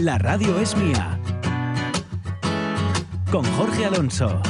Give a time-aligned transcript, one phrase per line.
[0.00, 1.20] La radio es mía.
[3.30, 4.40] Con Jorge Alonso.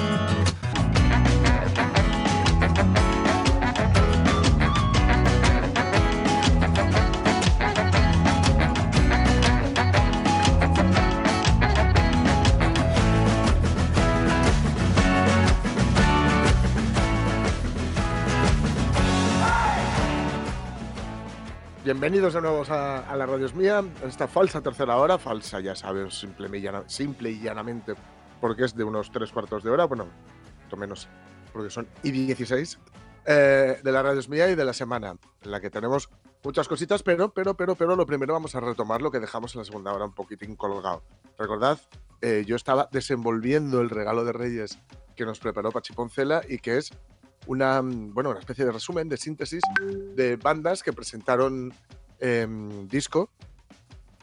[21.90, 26.20] Bienvenidos de nuevo a, la Radio es Mía, esta falsa tercera hora, falsa ya sabes,
[26.86, 27.94] simple y, llanamente,
[28.40, 30.06] porque es de unos tres cuartos de hora, bueno,
[30.76, 31.08] menos,
[31.52, 32.78] porque son y 16,
[33.26, 36.08] eh, de la Radio es Mía y de la semana, en la que tenemos
[36.44, 39.58] muchas cositas, pero, pero, pero, pero, lo primero vamos a retomar lo que dejamos en
[39.58, 41.02] la segunda hora un poquitín colgado.
[41.40, 41.80] Recordad,
[42.20, 44.78] eh, yo estaba desenvolviendo el regalo de Reyes
[45.16, 46.92] que nos preparó Pachi Poncela y que es
[47.50, 49.62] una, bueno, una especie de resumen, de síntesis
[50.14, 51.74] de bandas que presentaron
[52.20, 53.28] em, disco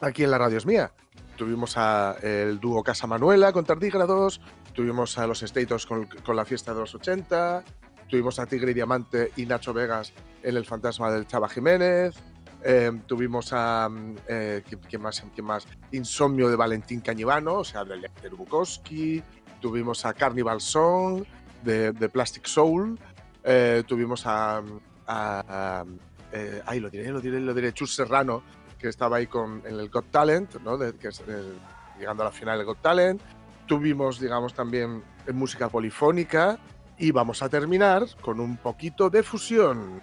[0.00, 0.92] aquí en la Radio es Mía.
[1.36, 4.40] Tuvimos a el dúo Casa Manuela con Tardígrados,
[4.72, 7.64] tuvimos a los Statos con, con la fiesta de los 80,
[8.08, 12.14] tuvimos a Tigre y Diamante y Nacho Vegas en El Fantasma del Chava Jiménez,
[12.62, 13.90] em, tuvimos a,
[14.26, 15.66] eh, ¿quién, quién más, más?
[15.92, 19.22] Insomnio de Valentín Cañivano, o sea, de Lecter Bukowski,
[19.60, 21.24] tuvimos a Carnival Song
[21.62, 22.98] de, de Plastic Soul,
[23.44, 24.62] eh, tuvimos a,
[25.06, 25.84] a-
[26.32, 28.42] eh, ay, lo diré, lo diré, lo diré, Chus Serrano,
[28.78, 30.82] que estaba ahí con, en el Got Talent, ¿no?
[30.82, 30.92] Eh,
[31.98, 33.20] llegando a la final del Got Talent.
[33.66, 36.58] Tuvimos, digamos, también música polifónica.
[37.00, 40.00] Y vamos a terminar con un poquito de fusión.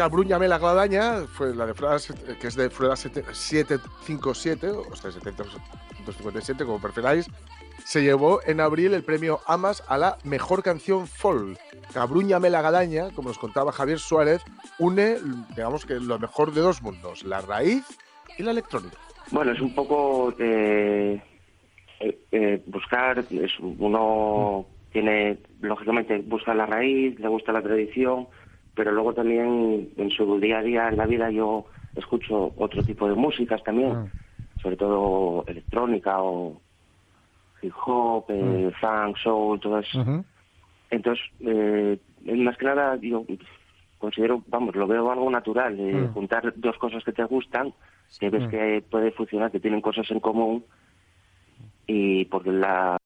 [0.00, 0.58] Eh, este Cabruñame la
[1.34, 7.26] fue la de set- que es de sete- 757, o sea, 757, como preferáis.
[7.84, 11.58] Se llevó en abril el premio Amas a la mejor canción folk.
[11.92, 14.42] Cabruñame la Gladaña, como nos contaba Javier Suárez,
[14.78, 15.16] une,
[15.56, 17.84] digamos que lo mejor de dos mundos, la raíz
[18.38, 18.96] y la electrónica.
[19.30, 21.20] Bueno, es un poco eh,
[22.00, 28.26] eh, eh, buscar, es- uno tiene, lógicamente, busca la raíz, le gusta la tradición,
[28.80, 33.06] pero luego también en su día a día, en la vida, yo escucho otro tipo
[33.06, 33.94] de músicas también,
[34.62, 36.62] sobre todo electrónica o
[37.60, 40.22] hip hop, eh, funk, soul, todo eso.
[40.88, 43.26] Entonces, eh, más que nada, yo
[43.98, 46.14] considero, vamos, lo veo algo natural, eh, Mm.
[46.14, 47.74] juntar dos cosas que te gustan,
[48.18, 50.64] que ves que puede funcionar, que tienen cosas en común,
[51.86, 52.96] y porque la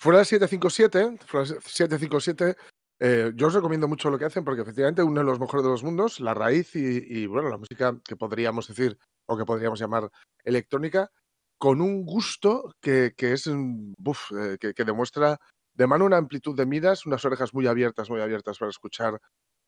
[0.00, 2.56] Fuera 757, Fuera 757,
[3.00, 5.70] eh, yo os recomiendo mucho lo que hacen porque efectivamente uno de los mejores de
[5.70, 8.96] los mundos, la raíz y, bueno, la música que podríamos decir
[9.26, 10.08] o que podríamos llamar
[10.44, 11.10] electrónica,
[11.58, 13.92] con un gusto que, que es, mm,
[14.40, 15.38] eh, que, demuestra
[15.74, 19.20] de mano una amplitud de miras, unas orejas muy abiertas, muy abiertas para escuchar,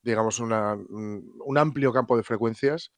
[0.03, 2.91] digamos, una- un, un amplio campo de frecuencias.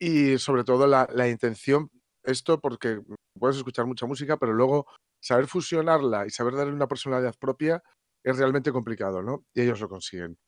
[0.00, 1.90] Y sobre todo la, la intención,
[2.24, 3.00] esto porque
[3.38, 4.86] puedes escuchar mucha música, pero luego
[5.20, 7.82] saber fusionarla y saber darle una personalidad propia
[8.22, 9.44] es realmente complicado, ¿no?
[9.54, 10.38] Y ellos lo consiguen.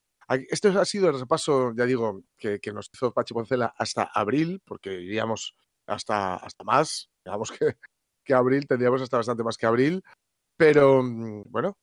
[0.48, 4.92] Este ha sido el repaso, ya digo, que, nos hizo Pachi Poncela hasta abril, porque
[4.92, 5.56] iríamos
[5.86, 7.76] hasta, hasta más, digamos que,
[8.24, 10.04] que abril, tendríamos hasta bastante más que abril,
[10.56, 11.76] pero mm, bueno,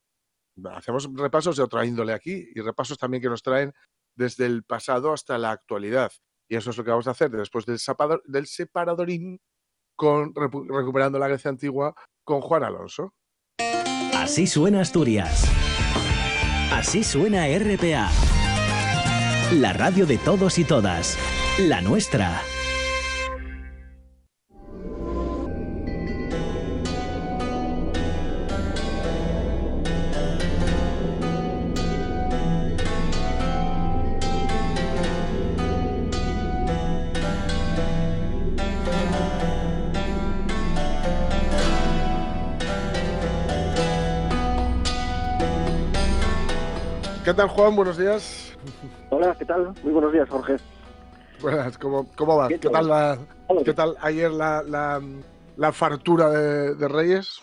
[0.71, 3.73] hacemos repasos de otra índole aquí y repasos también que nos traen
[4.15, 6.11] desde el pasado hasta la actualidad.
[6.49, 7.79] Y eso es lo que vamos a hacer después del,
[8.25, 9.39] del separadorín
[9.95, 11.93] con recuperando la Grecia antigua
[12.27, 13.13] con Juan Alonso.
[14.13, 15.49] Así suena Asturias.
[16.73, 18.11] Así suena RPA.
[19.53, 21.17] La radio de todos y todas.
[21.57, 22.41] La nuestra.
[47.37, 47.75] Tal, Juan?
[47.75, 48.57] Buenos días.
[49.09, 49.71] Hola, ¿qué tal?
[49.83, 50.55] Muy buenos días, Jorge.
[51.39, 52.47] Buenas, ¿cómo, cómo va?
[52.47, 53.17] Bien, ¿Qué tal, la,
[53.47, 54.99] Hola, ¿qué tal ayer la, la,
[55.55, 57.41] la fartura de, de Reyes?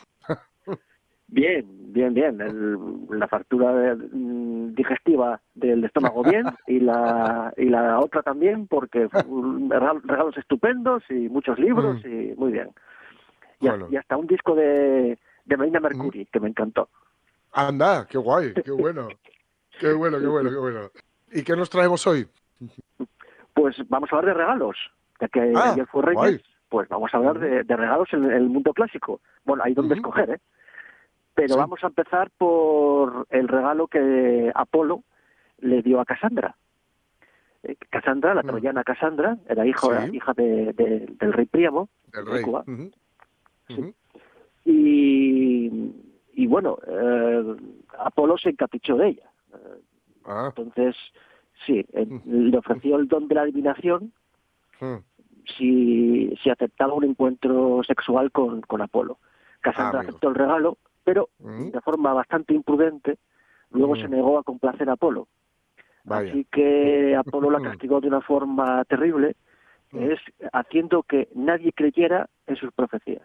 [1.29, 2.41] Bien, bien, bien.
[2.41, 2.76] El-
[3.19, 9.06] la factura de- mm, digestiva del estómago bien y la y la otra también porque
[9.06, 12.70] mm, regal- regalos estupendos y muchos libros y muy bien.
[13.61, 13.88] Y, a- Bueno.
[13.93, 16.88] y hasta un disco de, de Marina Mercury que me encantó.
[17.52, 19.06] Anda, qué guay, qué bueno.
[19.81, 20.81] Qué bueno, qué bueno, qué bueno.
[21.32, 22.26] ¿Y qué nos traemos hoy?
[23.55, 24.76] Pues vamos a hablar de regalos,
[25.21, 26.41] ya que Ah, ayer fue Reyes, guay.
[26.69, 29.21] pues vamos a hablar de, de regalos en el mundo clásico.
[29.44, 30.41] Bueno, hay donde escoger, ¿eh?
[31.35, 31.59] Pero Sí.
[31.59, 35.03] vamos a empezar por el regalo que Apolo
[35.59, 36.56] le dio a Casandra.
[37.65, 38.47] Eh, Casandra, la Mm.
[38.47, 40.17] troyana Casandra, era hijo, Sí.
[40.17, 42.43] hija de- de- del rey Príamo, El de rey.
[42.43, 42.62] Cuba.
[42.67, 42.91] Ujú.
[43.69, 43.94] Sí.
[44.65, 45.93] Y,
[46.35, 47.56] y bueno, eh,
[47.99, 49.31] Apolo se encaprichó de ella.
[50.26, 50.97] Ah, Entonces,
[51.67, 52.21] sí, eh, Mm.
[52.50, 54.12] le ofreció el don de la adivinación
[54.81, 54.97] mm.
[55.56, 59.19] si, si aceptaba un encuentro sexual con, con Apolo.
[59.61, 61.71] Casandra Ah, aceptó el regalo, pero Mm.
[61.71, 63.19] de forma bastante imprudente,
[63.71, 64.00] luego Mm.
[64.00, 65.29] se negó a complacer a Apolo.
[66.05, 66.31] Vaya.
[66.31, 69.37] Así que Apolo la castigó de una forma terrible,
[69.93, 70.19] es
[70.53, 73.23] haciendo que nadie creyera en sus profecías,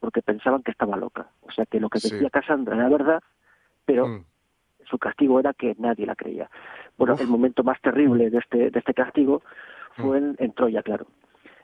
[0.00, 1.28] porque pensaban que estaba loca.
[1.42, 2.10] O sea que lo que Sí.
[2.10, 3.22] decía Casandra era verdad,
[3.84, 4.24] pero Mm.
[4.86, 6.48] Su castigo era que nadie la creía.
[6.96, 7.20] Bueno, Uf.
[7.20, 9.42] el momento más terrible de este, de este castigo
[9.96, 11.06] fue en, en Troya, claro.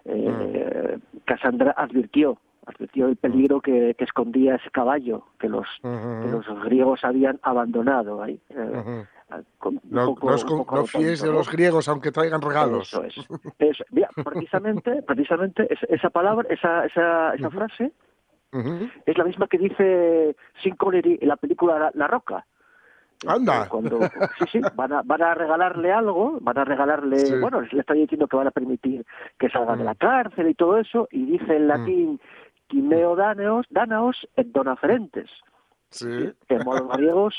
[0.05, 6.45] Eh, Casandra advirtió, advirtió el peligro que, que escondía ese caballo que los, que los
[6.65, 8.41] griegos habían abandonado ahí.
[8.51, 9.05] eh,
[9.59, 12.89] con- un No, poco- no con- no fíes de los griegos aunque traigan regalos.
[12.93, 13.15] Eso es.
[13.59, 13.85] Eso.
[13.91, 17.93] Mira, precisamente, precisamente esa, palabra, esa, esa, esa frase
[19.07, 22.45] es la misma que dice Sin Connery en la película La, La Roca.
[23.27, 23.69] Anda.
[23.69, 24.01] Cuando,
[24.39, 27.35] sí, sí, van a, van a regalarle algo, van a regalarle, Sí.
[27.41, 29.05] bueno, le está diciendo que van a permitir
[29.39, 29.87] que salga de Mm.
[29.87, 32.21] la cárcel y todo eso, y dice en latín,
[32.69, 35.31] Quimeo Danaos, Danaos et dona ferentes.
[35.91, 36.33] Sí.
[36.49, 37.35] Que como los griegos,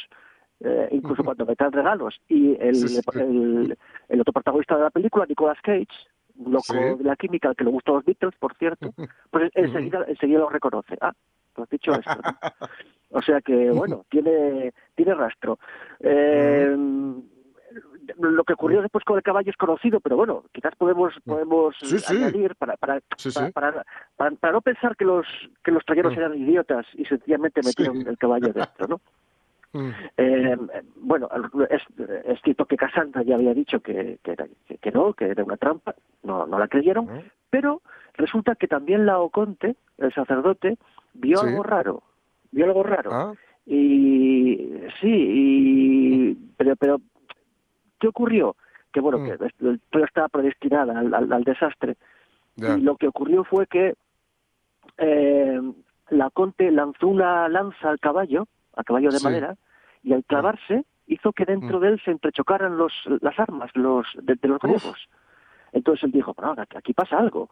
[0.59, 2.21] eh, incluso cuando me traen regalos.
[2.30, 3.01] Y el, Sí, sí.
[3.19, 3.77] el,
[4.09, 5.88] el otro protagonista de la película, Nicolas Cage,
[6.38, 8.91] un loco de la química, al que le gustan los Beatles, por cierto,
[9.31, 10.97] pues enseguida, enseguida lo reconoce.
[11.01, 11.13] Ah,
[11.54, 12.12] tú has dicho esto.
[12.16, 12.22] ¿no?
[13.16, 15.60] O sea que, bueno, tiene, tiene rastro.
[16.00, 16.76] Eh,
[18.18, 22.00] Lo que ocurrió después con el caballo es conocido, pero bueno, quizás podemos podemos Sí,
[22.00, 22.16] sí.
[22.18, 23.86] añadir para para, Sí, para, para,
[24.18, 25.28] para- para no pensar que los
[25.64, 26.18] que los troyanos Mm.
[26.19, 29.02] eran idiotas y sencillamente metieron el caballo dentro, ¿no?
[29.76, 29.90] Mm.
[30.18, 30.57] Eh,
[30.98, 31.28] bueno,
[31.68, 31.81] es,
[32.26, 35.44] es cierto que Casandra ya había dicho que, que, era- que- que no, que era
[35.44, 37.24] una trampa, no, no la creyeron, ¿No?
[37.50, 37.81] pero
[38.14, 40.78] resulta que también Laoconte, el sacerdote,
[41.14, 41.48] vio Sí.
[41.48, 42.04] algo raro,
[42.52, 43.10] vio algo raro.
[43.14, 43.34] Ah,
[43.66, 47.00] Y sí, y, pero, pero,
[48.00, 48.56] ¿qué ocurrió?
[48.92, 49.26] Que bueno, Mm.
[49.26, 49.32] que
[49.66, 51.96] el- todo estaba predestinada al, al- al desastre.
[52.58, 53.96] Y lo que ocurrió fue que
[54.98, 55.60] eh,
[56.10, 59.24] Laoconte lanzó una lanza al caballo, al caballo de Sí.
[59.24, 59.56] madera,
[60.04, 61.82] y al clavarse hizo que dentro Mm.
[61.82, 62.92] de él se entrechocaran los,
[63.22, 65.08] las armas los, de, de los griegos.
[65.72, 67.50] Entonces él dijo, "Bueno, aquí- aquí pasa algo.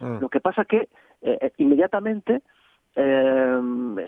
[0.00, 0.18] Mm.
[0.20, 0.88] Lo que pasa que
[1.20, 2.42] eh, eh, inmediatamente,
[2.96, 3.60] eh,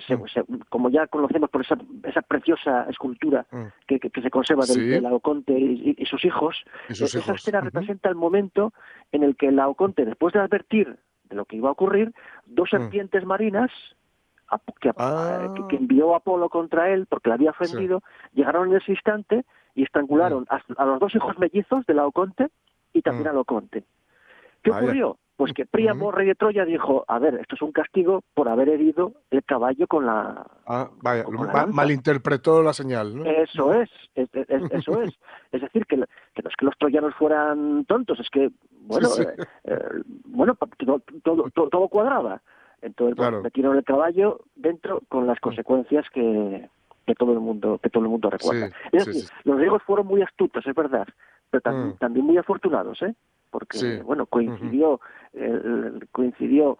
[0.07, 0.27] se- Mm.
[0.29, 3.65] se- como ya conocemos por esa, esa preciosa escultura Mm.
[3.87, 4.87] que, que- que se conserva del, Sí.
[4.89, 7.41] de Laoconte y, y- sus hijos, Y sus eh, esa hijos.
[7.41, 8.73] escena representa el momento
[9.13, 12.13] en el que Laoconte, después de advertir de lo que iba a ocurrir,
[12.47, 12.77] dos Mm.
[12.77, 13.71] serpientes marinas
[14.49, 15.55] a- que, Ah.
[15.55, 19.45] que- que envió Apolo contra él porque le había ofendido, llegaron en ese instante
[19.77, 22.49] y estrangularon a, a los dos hijos mellizos de Laoconte
[22.93, 23.29] y también Mm.
[23.29, 23.85] a Laoconte.
[24.63, 25.17] ¿Qué ocurrió?
[25.41, 28.69] Pues que Príamo, rey de Troya, dijo, a ver, esto es un castigo por haber
[28.69, 30.47] herido el caballo con la...
[30.67, 33.25] Ah, vaya, Con la malinterpretó la señal, ¿no?
[33.25, 35.19] Eso es, es- es- es- eso es.
[35.51, 38.51] Es decir, que, que no es que los troyanos fueran tontos, es que,
[38.83, 39.29] bueno, Sí, sí.
[39.31, 39.79] eh, eh,
[40.27, 42.43] bueno, todo, todo, todo, todo cuadraba.
[42.83, 43.41] Entonces, Claro.
[43.43, 46.69] metieron el caballo dentro con las consecuencias que,
[47.07, 48.69] que todo el mundo que todo el mundo recuerda.
[48.69, 51.09] Sí, es decir, los griegos fueron muy astutos, es verdad,
[51.51, 51.97] pero también, Mm.
[51.97, 53.15] también muy afortunados, ¿eh?
[53.51, 53.99] Porque, Sí.
[54.05, 55.01] bueno, coincidió,
[55.33, 56.79] el- coincidió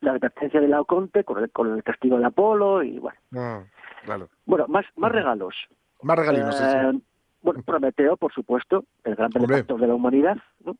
[0.00, 3.18] la advertencia de Laoconte con el, con el castigo de Apolo y, bueno.
[3.36, 3.64] Ah,
[4.04, 4.28] claro.
[4.46, 5.54] Bueno, más, más regalos.
[6.02, 6.76] Más regalinos, sí, sí.
[6.76, 7.00] Eh,
[7.42, 10.74] Bueno, Prometeo, por supuesto, el gran benefactor de la humanidad, ¿no?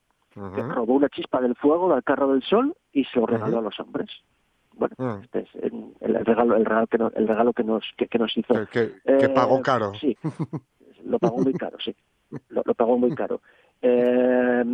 [0.55, 3.63] que robó una chispa del fuego del carro del sol y se lo regaló a
[3.63, 4.11] los hombres.
[4.75, 5.23] Bueno, Mm.
[5.23, 8.19] este es el, el regalo, el regalo que nos, el regalo que nos, que, que
[8.19, 8.53] nos hizo.
[8.53, 9.93] Que, que- que Eh, pagó caro.
[9.95, 10.15] Sí,
[11.05, 11.95] lo pagó muy caro, sí.
[12.49, 13.41] Lo, lo pagó muy caro.
[13.83, 14.65] Eh,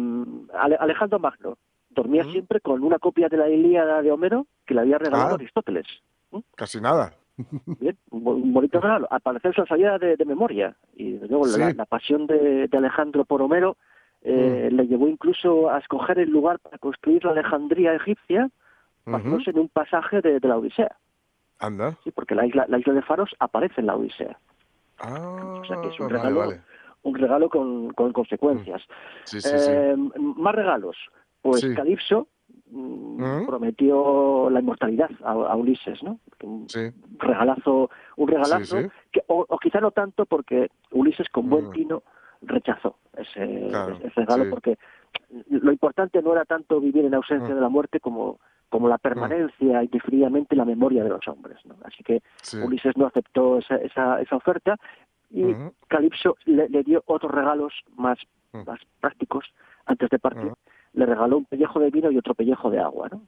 [0.55, 1.59] Ale- Alejandro Magno
[1.91, 2.33] dormía Mm.
[2.33, 5.35] siempre con una copia de la Ilíada de Homero que le había regalado Ah.
[5.35, 5.87] Aristóteles.
[6.57, 7.13] Casi nada.
[7.81, 9.07] Bien, un bo- un bonito regalo.
[9.11, 10.75] Al parecer se sabía de, de memoria.
[10.97, 11.77] Y luego la, Sí.
[11.77, 13.77] la pasión de, de Alejandro por Homero
[14.25, 14.77] eh, Mm.
[14.77, 18.51] le llevó incluso a escoger el lugar para construir la Alejandría egipcia,
[19.05, 20.95] basándose en un pasaje de, de la Odisea.
[21.59, 21.97] Anda.
[22.05, 24.39] Sí, porque la isla, la isla de Faros aparece en la Odisea.
[25.01, 26.61] Ah, O sea que es un vale, regalo, vale.
[27.03, 28.83] Un regalo con, con consecuencias.
[29.25, 29.71] Sí, sí, sí.
[29.73, 30.97] Eh, Más regalos.
[31.41, 31.65] Pues.
[31.75, 32.29] Calipso
[32.71, 33.47] mm, Mm.
[33.47, 36.19] prometió la inmortalidad a, a Ulises, ¿no?
[36.43, 36.67] Un
[37.19, 38.77] regalazo, un regalazo.
[39.11, 41.73] Que, o, o quizá no tanto porque Ulises con buen Mm.
[41.73, 42.03] tino
[42.43, 44.79] rechazó ese, Claro, ese regalo porque
[45.51, 47.55] lo importante no era tanto vivir en ausencia Mm.
[47.57, 48.39] de la muerte como
[48.71, 51.59] como la permanencia indefinidamente en la memoria de los hombres.
[51.67, 51.75] ¿no?
[51.85, 52.57] Así que Sí.
[52.57, 54.79] Ulises no aceptó esa, esa, esa oferta
[55.33, 55.73] y Ujú.
[55.89, 58.19] Calipso le, le dio otros regalos más,
[58.53, 58.65] Mm.
[58.67, 59.47] más prácticos
[59.87, 60.53] antes de partir.
[60.93, 63.09] Le regaló un pellejo de vino y otro pellejo de agua.
[63.11, 63.23] ¿no?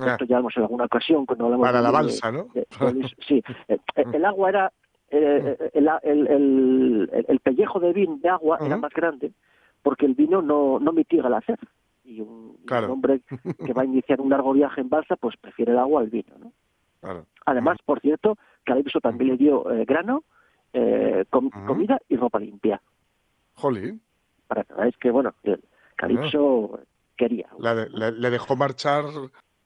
[0.00, 0.12] Ah.
[0.12, 2.44] Esto ya hemos en alguna ocasión cuando hablamos Para de- la de- balsa, ¿no?
[2.54, 2.66] de-
[3.26, 4.72] sí, Eh, eh, el agua era
[5.10, 9.32] eh, eh, el, el, el- el pellejo de vino de agua era más grande
[9.82, 11.58] porque el vino no, no mitiga la sed.
[12.04, 12.86] Y un, y Claro.
[12.86, 13.22] un hombre
[13.66, 16.34] que va a iniciar un largo viaje en balsa, pues prefiere el agua al vino.
[16.38, 16.52] ¿no?
[17.00, 17.26] Claro.
[17.46, 20.22] Además, por cierto, Calipso también le dio eh, grano,
[20.74, 22.80] eh, com- comida y ropa limpia.
[23.54, 24.00] Jolín.
[24.46, 25.58] Para que veáis que, bueno, que
[25.96, 26.80] Calipso
[27.16, 27.48] quería.
[27.58, 29.04] La de- le, le dejó marchar,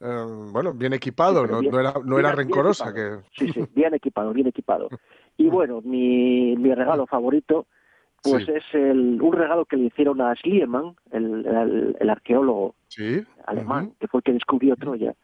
[0.00, 2.92] eh, bueno, bien equipado, Sí, no, bien- no era, no era bien- rencorosa.
[2.94, 3.18] Que...
[3.36, 4.88] Sí, sí, bien equipado, bien equipado.
[5.40, 7.68] Y bueno, mi, mi regalo favorito,
[8.24, 8.50] pues Sí.
[8.56, 13.24] es el, un regalo que le hicieron a Schliemann, el, el, el arqueólogo Sí.
[13.46, 15.14] alemán, que fue el que descubrió Troya.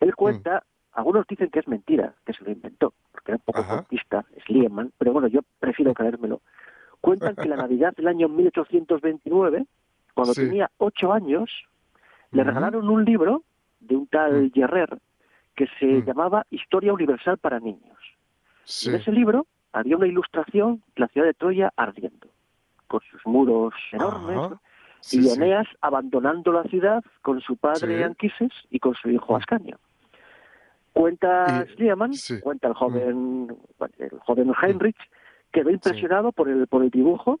[0.00, 3.66] Él cuenta, algunos dicen que es mentira, que se lo inventó, porque era un poco
[3.66, 6.40] contista, Schliemann, pero bueno, yo prefiero creérmelo.
[7.00, 9.64] Cuentan que la Navidad del año 1829,
[10.14, 10.42] cuando Sí.
[10.42, 11.50] tenía ocho años,
[12.32, 13.42] le regalaron un libro
[13.80, 14.50] de un tal.
[14.54, 14.98] Gerrer
[15.56, 16.04] que se Mm.
[16.04, 17.98] llamaba Historia Universal para Niños.
[18.64, 18.90] Sí.
[18.90, 22.28] En ese libro había una ilustración de la ciudad de Troya ardiendo,
[22.88, 24.48] con sus muros enormes, Ajá.
[24.50, 24.60] ¿no?
[25.00, 25.30] Sí, y.
[25.30, 28.04] Eneas abandonando la ciudad con su padre.
[28.04, 29.36] Anquises y con su hijo Mm.
[29.36, 29.78] Ascanio.
[30.92, 32.34] Cuenta Y- Schliemann, sí.
[32.34, 32.40] Mm.
[32.40, 33.46] cuenta el joven,
[33.78, 34.96] bueno, el joven Heinrich,
[35.52, 37.40] quedó impresionado por el por el dibujo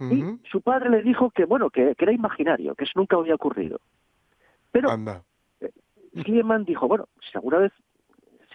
[0.00, 3.34] y su padre le dijo que bueno que, que era imaginario, que eso nunca había
[3.34, 3.80] ocurrido.
[4.72, 5.22] Pero Anda.
[6.22, 7.72] Schliemann dijo, bueno, si alguna vez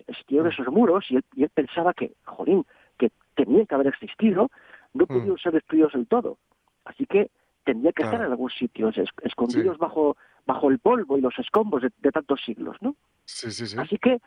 [0.08, 2.66] existieron esos muros y él, y él pensaba que, jolín,
[2.98, 4.50] que tenían que haber existido,
[4.94, 6.38] no pudieron ser destruidos del todo.
[6.84, 7.30] Así que
[7.64, 8.06] tendría que Mm.
[8.06, 8.16] Claro.
[8.18, 12.12] estar en algún sitio, es- escondidos bajo, bajo el polvo y los escombros de, de
[12.12, 12.96] tantos siglos, ¿no?
[13.26, 13.78] Sí, sí, sí.
[13.80, 14.20] Así que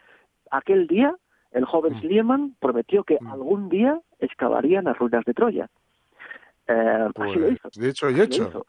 [0.50, 1.14] aquel día
[1.52, 1.98] el joven Mm.
[2.00, 3.26] Schliemann prometió que Mm.
[3.32, 5.68] algún día excavarían las ruinas de Troya.
[6.66, 7.70] Eh, así lo Pues, hizo.
[8.10, 8.48] y lo hecho.
[8.48, 8.66] hizo.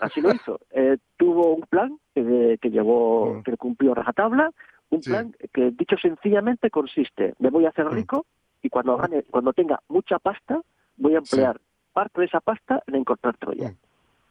[0.00, 0.60] Así lo hizo.
[0.72, 3.42] Eh, tuvo un plan que, que llevó, Mm.
[3.44, 4.50] que cumplió rajatabla,
[4.90, 5.10] un Sí.
[5.10, 7.92] plan que dicho sencillamente consiste, me voy a hacer Mm.
[7.92, 8.26] rico
[8.62, 10.60] y cuando gane, cuando tenga mucha pasta,
[10.96, 11.60] voy a emplear
[11.92, 13.72] parte de esa pasta en encontrar Troya.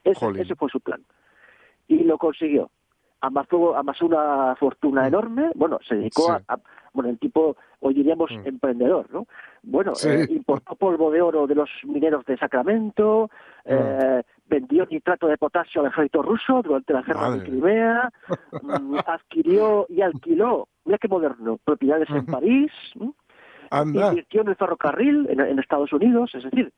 [0.03, 1.01] Ese, ese fue su plan.
[1.87, 2.69] Y lo consiguió.
[3.21, 5.07] Amasó, amasó una fortuna Mm.
[5.07, 5.51] enorme.
[5.55, 6.31] Bueno, se dedicó Sí.
[6.47, 6.59] a, a-
[6.93, 8.47] Bueno, el tipo, hoy diríamos Mm.
[8.47, 9.27] emprendedor, ¿no?
[9.61, 10.09] Bueno, Sí.
[10.09, 13.29] eh, importó polvo de oro de los mineros de Sacramento,
[13.65, 13.69] Mm.
[13.69, 17.43] eh, vendió nitrato de potasio al ejército ruso durante la guerra de.
[17.43, 18.09] Crimea,
[18.63, 22.25] mm, adquirió y alquiló, mira qué moderno, propiedades en.
[22.25, 22.71] París,
[23.83, 26.71] invirtió en el ferrocarril en, en Estados Unidos, es decir...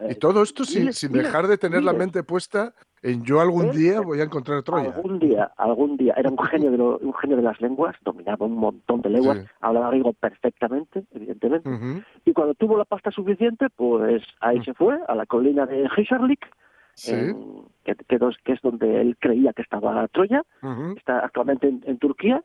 [0.00, 3.70] Y eh, todo esto sin, sin dejar de tener la mente puesta en yo algún
[3.70, 4.92] día voy a encontrar Troya.
[4.94, 6.12] Algún día, algún día.
[6.16, 9.38] Era un genio de lo- un genio de las lenguas, dominaba un montón de lenguas,
[9.38, 9.44] Sí.
[9.60, 11.70] hablaba griego perfectamente, evidentemente.
[12.24, 14.64] Y cuando tuvo la pasta suficiente, pues ahí Mm.
[14.64, 16.44] se fue a la colina de Hisarlik
[16.94, 17.12] Sí.
[17.14, 20.42] en- que, que dos- que es donde él creía que estaba Troya,
[20.96, 22.42] está actualmente en, en Turquía,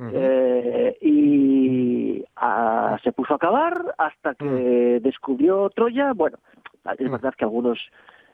[0.00, 6.12] eh, y ah, se puso a cavar hasta que descubrió Troya.
[6.12, 6.38] Bueno,
[6.98, 7.12] es Mm.
[7.12, 7.78] verdad que algunos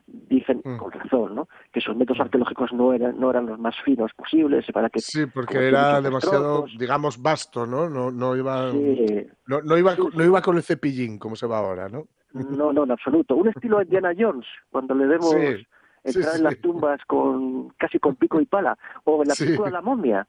[0.06, 0.76] dicen Mm.
[0.78, 1.48] con razón, ¿no?
[1.72, 2.22] Que sus métodos Mm.
[2.22, 6.64] arqueológicos no eran no eran los más finos posibles para que Sí, porque era demasiado,
[6.78, 7.90] digamos, vasto, ¿no?
[7.90, 11.46] No, no iba, Sí, no, no iba, Sí, no iba con el cepillín como se
[11.46, 12.04] va ahora, ¿no?
[12.32, 13.36] no, no, en absoluto.
[13.36, 15.66] Un estilo Indiana Jones, cuando le vemos Sí,
[16.04, 19.82] entrar en las tumbas con casi con pico y pala, o en la película La
[19.82, 20.26] momia.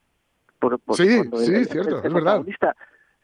[0.59, 2.43] Por, por- Sí, cuando sí, cierto, es verdad.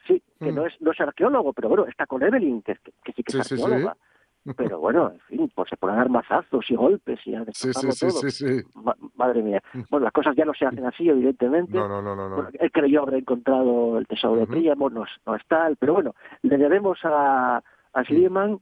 [0.08, 0.56] Sí, que Mm.
[0.56, 3.40] no es, no es arqueólogo, pero bueno, está con Evelyn, que, que sí que Sí,
[3.40, 3.54] es sí.
[3.56, 3.96] arqueóloga.
[4.58, 7.74] Pero bueno, en fin, pues se pone a dar mazazos y golpes y a Sí,
[7.74, 8.12] sí, todo.
[8.12, 8.62] sí, sí.
[8.76, 9.60] Ma- madre mía.
[9.74, 9.82] Mm.
[9.90, 11.74] Bueno, las cosas ya no se hacen así, evidentemente.
[11.74, 12.36] No, no, no, no, no.
[12.36, 14.46] Bueno, él creyó haber encontrado el tesoro de.
[14.46, 16.14] Príamo, no, es- no es tal, pero bueno,
[16.44, 18.06] le debemos a, a Mm.
[18.06, 18.60] Schliemann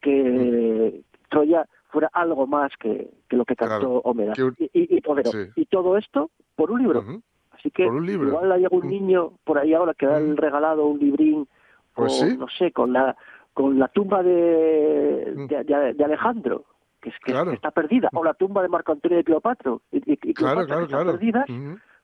[0.00, 4.32] que Troya fuera algo más que, que lo que cantó Claro, Homero.
[4.46, 5.30] un- Y, y- y Homero.
[5.30, 5.38] Sí.
[5.56, 7.00] Y todo esto por un libro.
[7.00, 7.22] Ujú.
[7.60, 8.90] Así que igual hay algún Mm.
[8.90, 10.36] niño por ahí ahora que ha Mm.
[10.36, 11.46] regalado un librín
[11.94, 12.36] Pues sí.
[12.38, 13.16] no sé, con la
[13.52, 15.46] con la tumba de, Mm.
[15.48, 16.64] de, de- de Alejandro,
[17.02, 17.50] que, es, que, Claro.
[17.50, 20.64] que está perdida, o la tumba de Marco Antonio de Cleopatra, y, y- y Claro,
[20.64, 20.86] Cleopatra, claro,
[21.18, 21.46] que están perdidas,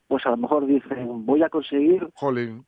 [0.09, 2.09] pues a lo mejor dicen, voy a conseguir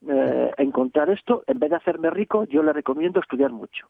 [0.09, 3.89] eh, encontrar esto, en vez de hacerme rico, yo le recomiendo estudiar mucho.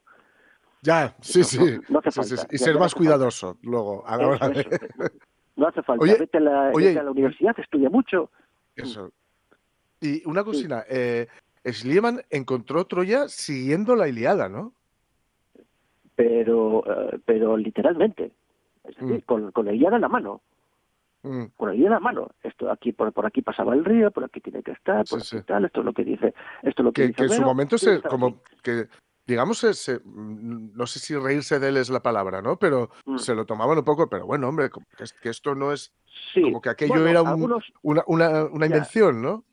[0.83, 1.59] Ya, sí, No, sí.
[1.59, 2.35] no- no hace Sí.
[2.51, 4.61] Y Ya- ser ya más cuidadoso luego a la hora de.
[4.61, 4.71] eso,
[5.57, 8.31] no hace falta, Oye, vete, a la, oye, vete a la universidad, estudia mucho.
[8.83, 9.11] Eso.
[10.01, 11.27] Y una cocina, eh,
[11.65, 14.73] Schliemann encontró Troya siguiendo la Iliada, ¿no?
[16.15, 16.83] pero
[17.13, 18.33] eh, pero literalmente
[18.85, 19.21] es decir, Mm.
[19.27, 20.41] con, con la guía en la mano
[21.25, 24.11] Mm, con la guía en la mano esto aquí por, por aquí pasaba el río
[24.13, 25.47] por aquí tiene que estar por Sí, aquí sí.
[25.47, 27.43] tal esto es lo que dice esto es lo que, Que, dice que en su
[27.43, 28.39] momento se, como aquí.
[28.63, 28.87] que,
[29.29, 32.57] digamos, se, se- mm, no sé si reírse de él es la palabra, ¿no?
[32.59, 33.19] Pero Mm.
[33.19, 35.93] se lo tomaban un poco, pero bueno, hombre, que, que esto no es
[36.35, 38.77] sí como que aquello bueno, era un- algunos una, una, una Ya.
[38.77, 39.45] invención, ¿no?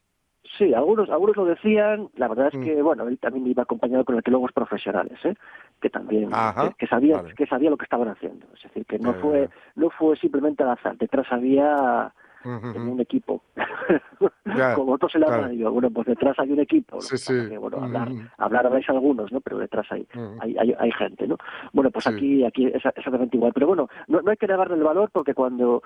[0.59, 2.63] sí algunos algunos lo decían la verdad es Mm.
[2.63, 5.33] que bueno él también iba acompañado con arqueólogos profesionales ¿eh?
[5.81, 6.85] que también Ajá, que,
[7.17, 7.33] vale.
[7.33, 10.69] que sabía lo que estaban haciendo es decir que no fue no fue simplemente al
[10.69, 12.13] azar detrás había
[12.45, 12.91] Ujú.
[12.91, 13.41] un equipo
[14.75, 15.41] como otros en la claro.
[15.43, 17.33] radio bueno pues detrás hay un equipo Sí, sí.
[17.49, 20.07] que, bueno hablar hablar habláis algunos no pero detrás hay
[20.39, 21.37] hay, hay, hay gente, ¿no?
[21.73, 22.11] Bueno, pues Sí.
[22.13, 23.51] aquí aquí es exactamente igual.
[23.53, 25.81] Pero bueno, no, no hay que negarle el valor porque cuando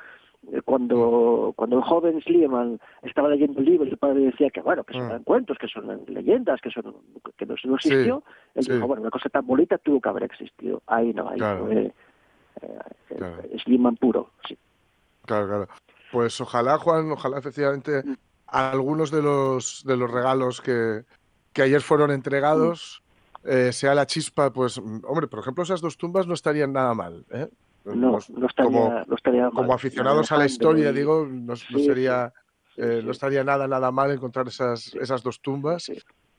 [0.52, 0.60] eh, Mm.
[0.66, 4.84] cuando cuando el joven Schliemann estaba leyendo el libro y el padre decía que bueno
[4.84, 5.24] que son Mm.
[5.24, 6.96] cuentos que son leyendas que son
[7.38, 8.24] que no, no Sí, existió
[8.56, 8.72] él sí.
[8.74, 11.66] dijo bueno una cosa tan bonita tuvo que haber existido ahí no ahí Claro.
[11.66, 11.94] fue
[12.62, 12.80] eh,
[13.18, 13.42] Claro.
[13.44, 14.58] eh, Schliemann puro sí
[15.26, 15.68] Claro, claro.
[16.12, 18.14] Pues ojalá, Juan, ojalá efectivamente Mm.
[18.48, 21.04] algunos de los de los regalos que,
[21.54, 23.04] que ayer fueron entregados
[23.46, 26.94] eh, sea la chispa, pues, mm, hombre, por ejemplo, esas dos tumbas no estarían nada
[26.94, 27.48] mal, ¿eh?
[27.86, 29.54] no Nos- no estaría como, no estaría mal.
[29.54, 32.34] como aficionados a la historia, digo, no, no sería,
[32.76, 35.90] sí, eh, sí, no estaría nada, nada mal encontrar esas, esas dos tumbas,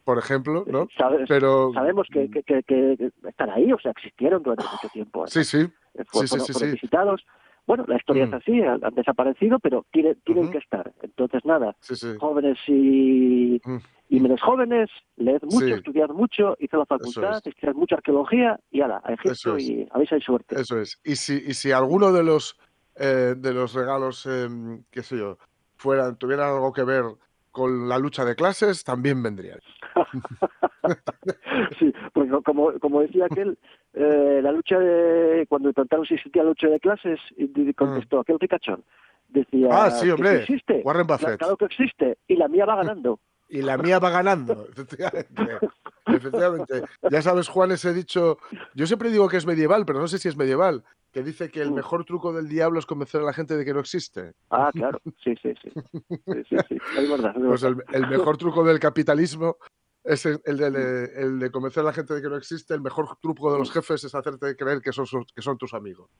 [0.04, 0.88] por ejemplo, ¿no?
[0.98, 5.26] Sabes- Pero sabemos que, que, que, que están ahí o sea existieron durante mucho tiempo
[5.26, 5.59] sí, sí,
[5.94, 6.74] eh, fue- Sí, sí, fueron, sí, fueron sí.
[6.74, 7.24] visitados.
[7.70, 8.28] Bueno, la historia Mm.
[8.30, 10.16] es así, han, han desaparecido, pero tienen,
[10.50, 10.92] que estar.
[11.02, 12.09] Entonces, nada, sí, sí.
[12.18, 13.76] jóvenes y, Mm.
[14.09, 15.72] y menos jóvenes, leed mucho, Sí.
[15.74, 17.46] estudiad mucho, hice la facultad, es.
[17.46, 19.68] estudiad mucha arqueología y ala, a Egipto es.
[19.68, 20.61] y a ver si hay suerte.
[20.61, 20.98] Eso es.
[21.04, 22.56] Y si, y si alguno de los
[22.96, 25.38] eh, de los regalos, em, qué sé yo,
[25.76, 27.04] fueran, tuvieran algo que ver
[27.52, 29.61] con la lucha de clases, también vendrían.
[31.78, 33.58] sí, pues como, como decía aquel,
[33.94, 38.20] eh, la lucha de, cuando le preguntaron si existía la lucha de clases, y contestó
[38.20, 38.84] aquel ricachón.
[39.28, 39.72] Decía, Mm.
[39.72, 40.82] Ah, sí, "¿Que hombre, sí existe?
[40.84, 41.38] Warren Buffett.
[41.38, 43.20] Claro que existe, y la mía va ganando.
[43.48, 45.58] Y la mía va ganando, efectivamente.
[46.06, 46.82] Efectivamente.
[47.10, 48.38] Ya sabes, Juan, ese dicho,
[48.74, 50.82] yo siempre digo que es medieval, pero no sé si es medieval,
[51.12, 51.74] que dice que el Mm.
[51.74, 54.32] mejor truco del diablo es convencer a la gente de que no existe.
[54.50, 55.70] Ah, claro, sí, sí, sí.
[55.72, 56.78] Sí, sí, sí.
[56.98, 59.56] Es verdad, es Pues el mejor truco del capitalismo
[60.04, 62.74] es el, el de, el de convencer a la gente de que no existe.
[62.74, 66.10] El mejor truco de los jefes es hacerte creer que son, que son tus amigos.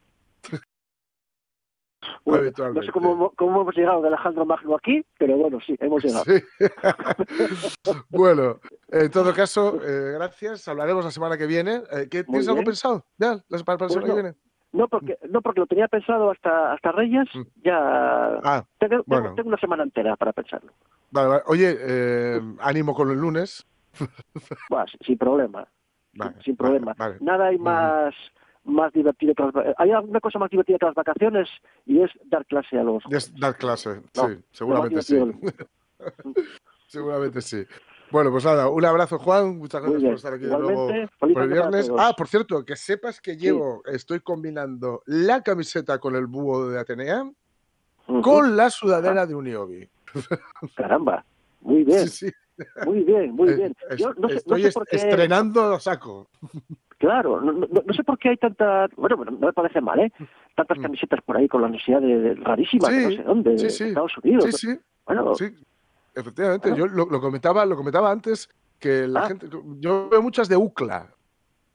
[2.24, 6.02] Bueno, no sé cómo, cómo hemos llegado de Alejandro Magno aquí, pero bueno, sí, hemos
[6.02, 6.24] llegado.
[6.24, 6.42] Sí.
[8.08, 10.66] bueno, en todo caso, eh, gracias.
[10.68, 11.82] Hablaremos la semana que viene.
[11.92, 13.04] Eh, ¿qué, Muy ¿Tienes algo pensado?
[13.18, 13.34] ¿Ya?
[13.48, 14.14] ¿La, para, para la Pues semana no.
[14.14, 14.36] que viene?
[14.72, 17.42] No porque, no, porque lo tenía pensado hasta, hasta Reyes, Mm.
[17.64, 19.34] ya Ah, tengo, tengo- bueno.
[19.34, 20.72] tengo una semana entera para pensarlo.
[21.10, 21.42] Vale, vale.
[21.46, 23.66] Oye, eh, ánimo con el lunes.
[25.04, 25.66] Sin, problema,
[26.14, 26.94] Vale, sin problema.
[27.20, 28.14] Nada hay más
[28.64, 31.48] más divertido que las Hay alguna cosa más divertida que las vacaciones
[31.86, 35.18] y es dar clase a los Es dar clase, No, sí, seguramente sí.
[36.86, 37.64] seguramente sí.
[38.10, 39.58] Bueno, pues nada, un abrazo, Juan.
[39.58, 41.90] Muchas gracias por estar aquí de nuevo por el viernes.
[41.96, 46.78] Ah, por cierto, que sepas que llevo, estoy combinando la camiseta con el búho de
[46.80, 47.24] Atenea
[48.22, 49.88] con la sudadera de Uniobi.
[50.76, 51.24] Caramba,
[51.60, 52.64] muy bien, Sí, sí.
[52.86, 53.76] muy bien, muy Eh, bien.
[53.96, 56.28] Yo no sé, no estoy sé est- por qué, estrenando a saco.
[56.98, 60.12] claro, no, sé por qué hay tantas, bueno, no me parece mal, ¿eh?
[60.54, 60.82] Tantas Mm.
[60.82, 63.84] camisetas por ahí con la necesidad de, de- rarísimas, de Sí, no sé dónde, sí,
[63.84, 63.88] de.
[63.90, 64.44] Estados Unidos.
[64.44, 65.32] Sí, sí, Bueno.
[66.14, 66.86] Efectivamente, Bueno.
[66.86, 68.48] yo lo, lo comentaba, lo comentaba antes
[68.80, 69.28] que la Ah.
[69.28, 71.06] gente, yo veo muchas de UCLA.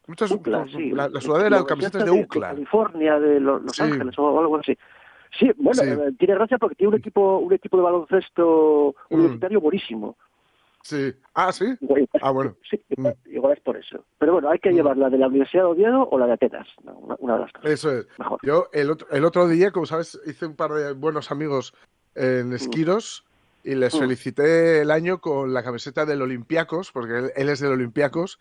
[0.08, 0.92] Muchas UCLA, sí.
[0.92, 2.50] la, la sudadera, Los camisetas estos de UCLA.
[2.50, 3.80] California, de Lo- Los.
[3.80, 4.78] Ángeles o algo así.
[5.40, 5.90] Sí, bueno, Sí.
[5.90, 9.16] eh, tiene gracia porque tiene un equipo, un equipo de baloncesto Mm.
[9.16, 10.18] universitario buenísimo.
[10.82, 11.12] Sí.
[11.34, 11.66] Ah, sí.
[11.82, 12.56] Igual, Ah, bueno.
[12.70, 13.08] sí, Mm.
[13.26, 14.06] igual es por eso.
[14.20, 14.76] Pero bueno, hay que Mm.
[14.76, 16.68] llevar la de la Universidad de Oviedo o la de Atenas.
[16.84, 17.66] no, una, una de las dos.
[17.66, 18.08] Eso es.
[18.20, 18.40] Mejor.
[18.44, 21.74] Yo el otro, el otro día, como sabes, hice un par de buenos amigos
[22.14, 23.26] en Esquiros
[23.64, 27.72] y les felicité el año con la camiseta del Olympiacos, porque él, él es del
[27.74, 28.38] Olympiacos.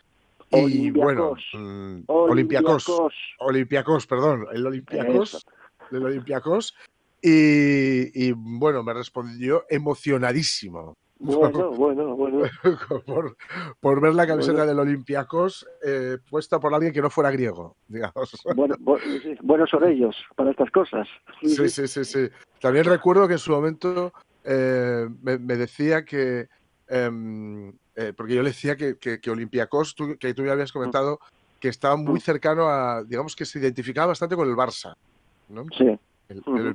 [0.52, 2.04] Y bueno, Olympiacos.
[2.06, 2.88] Olympiacos.
[2.88, 5.46] Olympiacos, Olympiacos, perdón, el Olympiacos.
[5.90, 6.74] Del Olympiacos.
[7.22, 12.42] Y, y, bueno, me respondió emocionadísimo Bueno, bueno, bueno.
[13.06, 13.36] por,
[13.80, 14.68] por ver la camiseta Bueno.
[14.68, 18.30] del Olympiacos eh, puesta por alguien que no no griego, digamos.
[18.54, 21.08] Bueno, bu- sí, buenos son ellos para estas cosas.
[21.40, 22.28] Sí, sí, sí, sí.
[22.60, 24.12] También recuerdo que en su momento
[24.44, 26.48] eh, me, me decía que,
[26.88, 30.72] em, eh, porque yo le decía que, que, que Olympiacos, tú- que tú ya habías
[30.72, 31.18] comentado,
[31.58, 34.92] que estaba muy cercano a, digamos que se identificaba bastante con el Barça,
[35.48, 35.64] ¿no?
[35.76, 35.98] Sí.
[36.28, 36.74] El, el.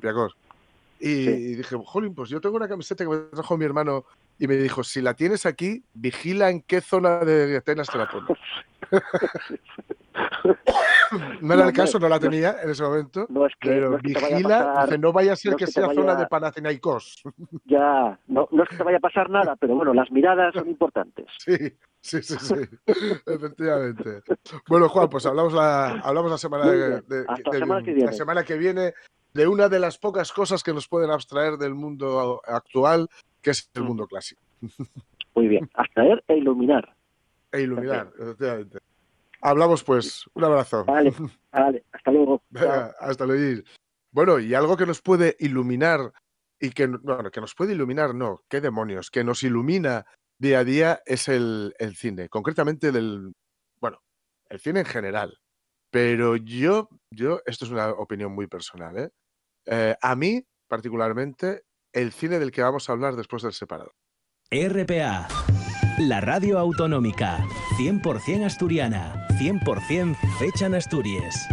[1.00, 1.56] Y, Sí.
[1.56, 4.06] dije, jolín, pues yo tengo una camiseta que me trajo mi hermano
[4.38, 8.08] y me dijo, si la tienes aquí, vigila en qué zona de Atenas te la
[8.10, 8.38] pones.
[11.42, 13.26] No era el caso, no la tenía en ese momento.
[13.30, 15.58] No es que, Pero no es que vigila, pasar, dice, no vaya a ser no
[15.58, 17.24] que sea zona de Panathinaikos.
[17.66, 20.68] ya, no, no es que te vaya a pasar nada, pero bueno, las miradas son
[20.70, 21.26] importantes.
[21.40, 21.58] Sí,
[22.02, 22.56] sí, sí, sí.
[23.26, 24.22] Efectivamente.
[24.68, 28.14] Bueno, Juan, pues hablamos la, hablamos la semana, de- de- la semana que la viene.
[28.14, 28.94] semana que viene
[29.34, 33.08] de una de las pocas cosas que nos pueden abstraer del mundo actual,
[33.42, 33.86] que es el Mm.
[33.88, 34.42] mundo clásico.
[35.36, 36.96] Muy bien, abstraer e iluminar.
[37.52, 38.80] E iluminar, efectivamente.
[39.42, 40.26] Hablamos pues.
[40.34, 40.84] Un abrazo.
[40.86, 41.14] Vale,
[41.52, 42.42] vale, hasta luego.
[42.50, 43.64] Venga, hasta luego.
[44.12, 46.12] Bueno, y algo que nos puede iluminar
[46.60, 50.06] y que, no- bueno, que nos puede iluminar, no, qué demonios, que nos ilumina
[50.40, 53.34] día a día es el, el cine, concretamente del,
[53.80, 54.00] bueno,
[54.50, 55.38] el cine en general.
[55.92, 59.10] Pero yo, yo, esto es una opinión muy personal, ¿eh?
[59.72, 63.94] Eh, a mí, particularmente, el cine del que vamos a hablar después del separado.
[64.52, 65.28] RPA,
[66.00, 67.38] la radio autonómica,
[67.78, 71.48] 100% asturiana, 100% fecha en Asturias.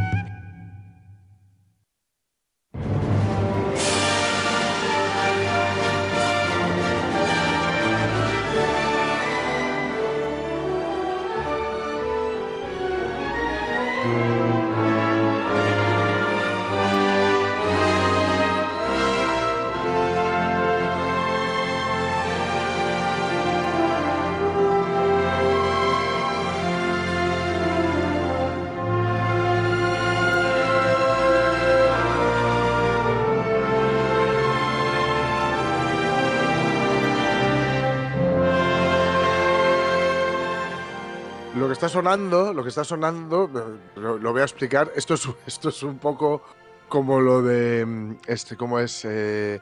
[41.97, 44.93] Sonando, lo que está sonando, eh, lo, voy a explicar.
[44.95, 46.43] Esto es, esto es un poco
[46.89, 49.03] como lo de mm, este, ¿cómo es?
[49.07, 49.59] Eh,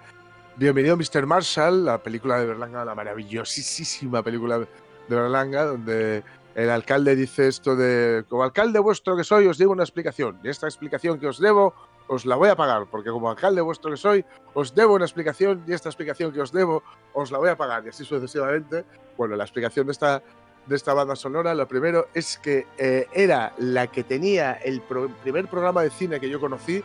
[0.56, 1.26] Bienvenido Mr.
[1.26, 4.66] Marshall, la película de Berlanga, la maravillosísima película de
[5.08, 6.24] Berlanga, donde
[6.56, 10.40] el alcalde dice esto de, como alcalde vuestro que soy, os debo una explicación.
[10.42, 11.72] Y esta explicación que os debo,
[12.08, 15.62] os la voy a pagar, porque como alcalde vuestro que soy, os debo una explicación
[15.68, 17.84] y esta explicación que os debo, os la voy a pagar.
[17.86, 18.84] Y así sucesivamente.
[19.16, 20.20] Bueno, la explicación de esta,
[20.66, 24.82] de esta banda sonora, lo primero es que eh, era la que tenía el
[25.22, 26.82] primer programa de cine que yo conocí,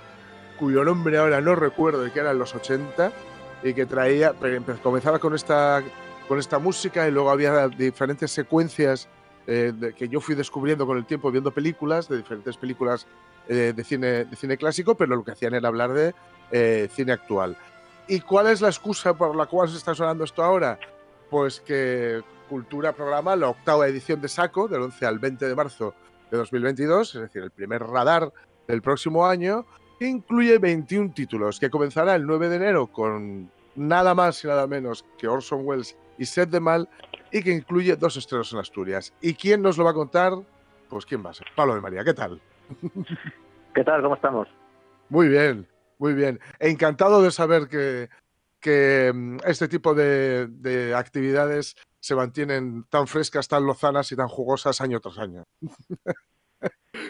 [0.58, 3.12] cuyo nombre ahora no recuerdo, y que era en los 80,
[3.64, 4.34] y que traía,
[4.84, 5.82] comenzaba con esta,
[6.28, 9.08] con esta música y luego había diferentes secuencias
[9.48, 13.08] eh, que yo fui descubriendo con el tiempo viendo películas, de diferentes películas
[13.48, 16.14] eh, de, cine, de cine clásico, pero lo que hacían era hablar de
[16.90, 17.56] cine actual.
[18.08, 20.80] ¿Y cuál es la excusa por la cual se está sonando esto ahora?
[21.30, 25.94] Pues que Cultura programa la octava edición de Saco, del 11 al 20 de marzo
[26.32, 28.34] de 2022, es decir, el primer radar
[28.68, 29.66] del próximo año,
[30.00, 34.66] que incluye 21 títulos, que comenzará el 9 de enero con nada más y nada
[34.66, 36.90] menos que Orson Welles y Seth de Mal,
[37.32, 39.14] y que incluye dos estrenos en Asturias.
[39.22, 40.34] ¿Y quién nos lo va a contar?
[40.90, 41.48] Pues quién va a ser.
[41.56, 42.42] Pablo de María, ¿qué tal?
[43.76, 44.02] ¿Qué tal?
[44.02, 44.48] ¿Cómo estamos?
[45.10, 45.68] Muy bien,
[46.00, 46.40] muy bien.
[46.60, 48.10] Encantado de saber que,
[48.60, 54.28] que mm, este tipo de, de actividades se mantienen tan frescas, tan lozanas y tan
[54.28, 55.44] jugosas año tras año.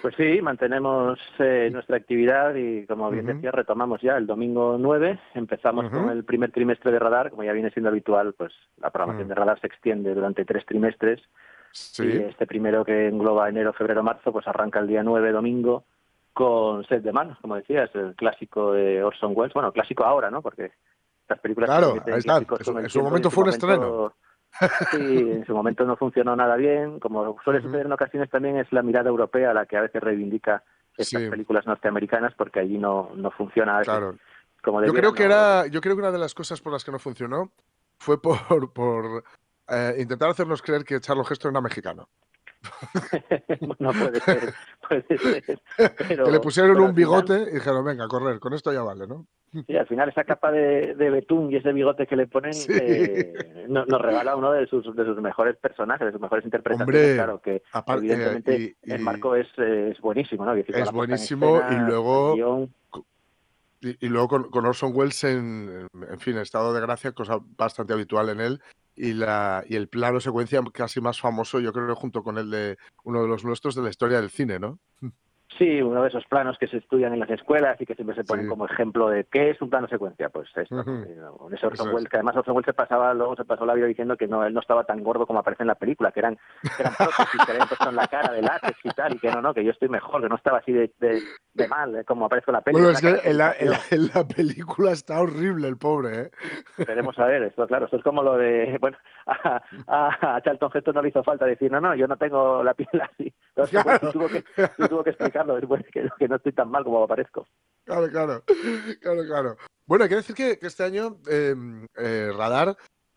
[0.02, 3.36] Pues sí, mantenemos eh, nuestra actividad y, como bien Ujú.
[3.36, 5.20] decía, retomamos ya el domingo 9.
[5.34, 7.30] Empezamos con el primer trimestre de Radar.
[7.32, 9.30] Como ya viene siendo habitual, pues la programación Mm.
[9.30, 11.20] de Radar se extiende durante tres trimestres.
[11.20, 11.24] Y
[11.72, 15.86] Sí, este primero que engloba enero, febrero, marzo, pues arranca el día 9, domingo,
[16.34, 19.54] con Set de Manos, como decías, el clásico de Orson Welles.
[19.54, 20.42] Bueno, clásico ahora, ¿no?
[20.42, 20.72] Porque
[21.30, 22.14] estas películas Claro, ahí
[22.84, 24.14] En su- momento fue un momento-
[24.92, 24.98] Sí,
[25.32, 27.00] en su momento no funcionó nada bien.
[27.00, 30.64] Como suele suceder en ocasiones también es la mirada europea la que a veces reivindica
[30.98, 31.30] estas Sí.
[31.30, 34.16] películas norteamericanas porque allí no, no funciona claro.
[34.64, 35.34] como Yo creo que ¿no?
[35.36, 37.52] era, yo creo que una de las cosas por las que no funcionó
[38.00, 39.24] fue por, por
[39.70, 42.10] eh, intentar hacernos creer que Charles Heston era mexicano.
[43.80, 44.54] no puede ser,
[44.88, 45.60] puede ser.
[46.08, 49.08] Pero, que le pusieron un final- bigote y dijeron, venga, correr, con esto ya vale,
[49.08, 49.26] ¿no?
[49.66, 52.72] Sí, al final esa capa de, de betún y ese bigote que le ponen Sí.
[52.72, 56.96] eh, no- nos regala uno de sus, de sus mejores personajes, de sus mejores interpretaciones.
[56.96, 60.54] Hombre, claro que aparte, evidentemente eh, y- el marco es, es buenísimo, ¿no?
[60.54, 62.68] decir, Es en buenísimo escena, y luego-
[63.82, 67.94] Y, y luego con, con Orson Welles en, en fin, estado de gracia, cosa bastante
[67.94, 68.62] habitual en él.
[69.02, 72.78] Y, la, y el plano secuencia casi más famoso, yo creo junto con el de
[73.06, 74.78] uno de los nuestros de la historia del cine, ¿no?
[75.60, 78.24] Sí, uno de esos planos que se estudian en las escuelas y que siempre se
[78.24, 78.50] ponen Sí.
[78.50, 80.30] como ejemplo de qué es un plano secuencia.
[80.30, 80.74] Pues esto.
[80.84, 81.04] ¿no?
[81.04, 81.18] Eh,
[81.54, 81.94] ese Orson.
[81.94, 84.44] Welles, que además Orson Welles se pasaba, luego se pasó la vida diciendo que no,
[84.46, 87.42] él no estaba tan gordo como aparece en la película, que eran, que eran prótesis
[87.46, 89.54] que le habían puesto en la cara de látex y tal, y que no, no,
[89.54, 91.22] que yo estoy mejor, que no estaba así de, de,
[91.54, 92.94] de mal, eh, como aparece en la película.
[92.94, 96.32] Bueno, es que en la, en la- en la película está horrible el pobre, ¿eh?
[96.88, 98.98] Veremos a ver, esto claro, esto es como lo de, bueno,
[99.46, 102.64] a, a, a Charlton Heston no le hizo falta decir, no, no, yo no tengo
[102.64, 103.34] la piel así.
[103.56, 104.44] Entonces, pues, sí tuvo que,
[104.88, 107.46] tuvo que explicarlo después, que, que no estoy tan mal como aparezco.
[107.86, 108.44] Claro, claro,
[109.02, 109.58] claro, claro.
[109.86, 111.56] Bueno, hay que decir que, que este año eh,
[111.98, 112.76] eh, Radar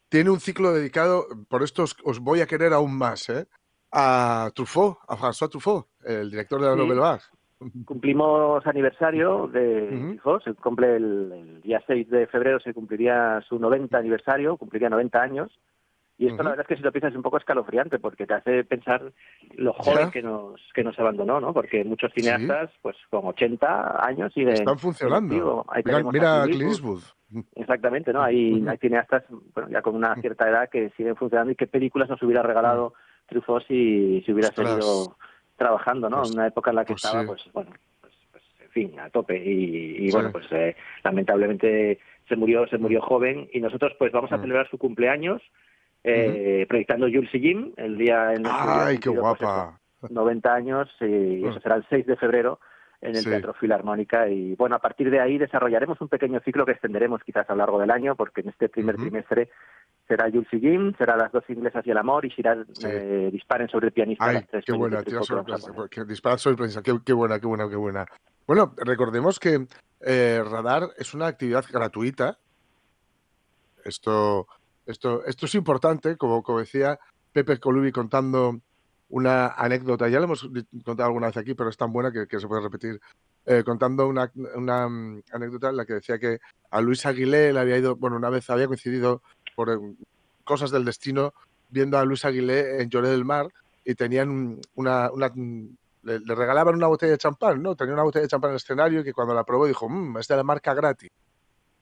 [0.08, 3.46] tiene un ciclo dedicado, por esto os, os voy a querer aún más, ¿eh?
[3.92, 6.78] A Truffaut, a François Truffaut, el director de la Sí.
[6.78, 7.22] Nouvelle Vague.
[7.84, 10.10] Cumplimos aniversario de Ujú.
[10.14, 14.88] Truffaut, se cumple el, el día 6 de febrero, se cumpliría su 90 aniversario, cumpliría
[14.88, 15.60] 90 años.
[16.18, 18.34] Y esto la verdad es que si lo piensas es un poco escalofriante porque te
[18.34, 19.12] hace pensar
[19.56, 20.10] lo joven Ya.
[20.12, 21.52] que nos que nos abandonó, ¿no?
[21.52, 25.34] Porque muchos cineastas, pues con 80 años siguen Están funcionando.
[25.34, 25.66] activo.
[25.68, 27.02] Ahí Mira, mira a Clint Eastwood.
[27.56, 28.22] Exactamente, ¿no?
[28.22, 32.08] Hay, hay cineastas bueno, ya con una cierta edad que siguen funcionando y qué películas
[32.08, 32.92] nos hubiera regalado
[33.26, 34.68] Truffaut si, si hubiera Ostras.
[34.68, 35.16] seguido
[35.56, 36.18] trabajando, ¿no?
[36.18, 37.26] Pues- en una época en la que pues estaba, sí.
[37.26, 37.70] pues bueno,
[38.00, 40.12] pues, pues, en fin, a tope y, y Sí.
[40.12, 41.98] bueno, pues eh, lamentablemente
[42.28, 45.40] se murió se murió joven y nosotros pues vamos a celebrar su cumpleaños
[46.04, 49.78] eh, proyectando Jules y Jim el día en el que Ay, qué cumplido, pues, guapa.
[50.02, 52.58] eso, 90 años y eso será el 6 de febrero
[53.00, 53.30] en el Sí.
[53.30, 57.48] Teatro Filarmónica y bueno, a partir de ahí desarrollaremos un pequeño ciclo que extenderemos quizás
[57.50, 59.48] a lo largo del año porque en este primer trimestre
[60.06, 62.86] será Jules y Jim, será Las dos inglesas y el amor y será Sí.
[62.88, 64.24] eh, Disparen sobre el pianista.
[64.26, 65.74] Ay, las tres qué buena, tira Truffaut que vamos a sorpresa.
[65.76, 65.90] poner.
[65.90, 66.82] Que dispara sorpresa.
[66.82, 68.06] Qué, qué buena, qué buena, qué buena.
[68.46, 69.66] Bueno, recordemos que
[70.00, 72.38] eh, Radar es una actividad gratuita.
[73.84, 74.46] Esto,
[74.86, 76.98] esto, esto es importante, como, como decía
[77.32, 78.60] Pepe Colubi contando
[79.10, 80.48] una anécdota, ya lo hemos
[80.84, 82.98] contado alguna vez aquí, pero es tan buena que, que se puede repetir,
[83.44, 86.38] eh, contando una, una, mm, anécdota en la que decía que
[86.70, 89.22] a Luis Aguilé le había ido, bueno, una vez había coincidido
[89.54, 89.76] por eh,
[90.44, 91.34] cosas del destino
[91.68, 93.48] viendo a Luis Aguilé en Lloré del Mar
[93.84, 95.30] y tenían un- una, una-
[96.04, 97.76] le, le regalaban una botella de champán, ¿no?
[97.76, 100.26] Tenía una botella de champán en el escenario que cuando la probó dijo, mmm, es
[100.28, 101.10] de la marca gratis.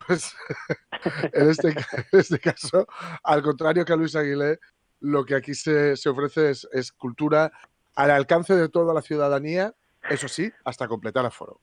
[0.07, 0.37] Pues
[1.33, 2.87] en este, en este caso,
[3.23, 4.59] al contrario que a Luis Aguilé,
[5.01, 7.51] lo que aquí se, ofrece es, cultura
[7.95, 9.75] al alcance de toda la ciudadanía,
[10.09, 11.61] eso sí, hasta completar aforo.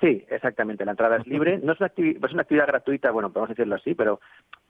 [0.00, 0.84] Sí, exactamente.
[0.84, 1.58] La entrada es libre.
[1.58, 4.20] No es una actividad gratuita, bueno, podemos decirlo así, pero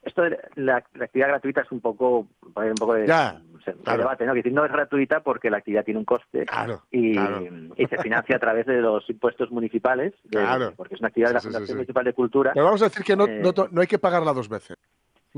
[0.04, 3.78] esto de la, la actividad gratuita es un poco, un poco de, Ya, se- de
[3.82, 3.98] claro.
[4.00, 4.34] debate, ¿no?
[4.34, 7.40] Decir, no es gratuita porque la actividad tiene un coste Claro, y, claro.
[7.76, 10.72] y se financia a través de los impuestos municipales, de- Claro.
[10.76, 11.76] porque es una actividad de la Sí, sí, sí, Fundación.
[11.78, 12.50] Municipal de Cultura.
[12.54, 14.76] Pero vamos a decir que no, Eh, no, hay que pagarla dos veces.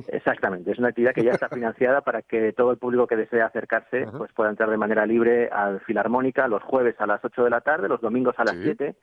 [0.09, 3.47] Exactamente, es una actividad que ya está financiada para que todo el público que desea
[3.47, 4.19] acercarse Ajá.
[4.19, 7.63] pues pueda entrar de manera libre al Filarmónica los jueves a las 8 de la
[7.63, 8.63] tarde, los domingos a las Sí.
[8.65, 8.95] 7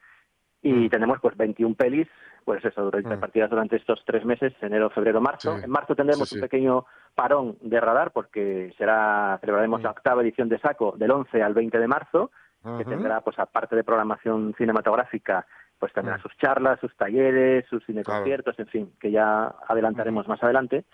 [0.63, 0.89] y Mm.
[0.89, 2.07] tenemos pues 21 pelis,
[2.43, 2.91] pues eso, Mm.
[3.09, 5.57] repartidas durante estos tres meses, enero, febrero, marzo.
[5.57, 5.63] Sí.
[5.65, 6.39] En marzo tendremos Sí, sí.
[6.39, 9.83] un pequeño parón de radar porque será celebraremos Mm.
[9.83, 12.31] la octava edición de Saco del 11 al 20 de marzo,
[12.77, 15.45] que tendrá pues aparte de programación cinematográfica
[15.79, 16.21] pues tendrá Mm.
[16.21, 20.85] sus charlas, sus talleres, sus cineconciertos, en fin, que ya adelantaremos más adelante.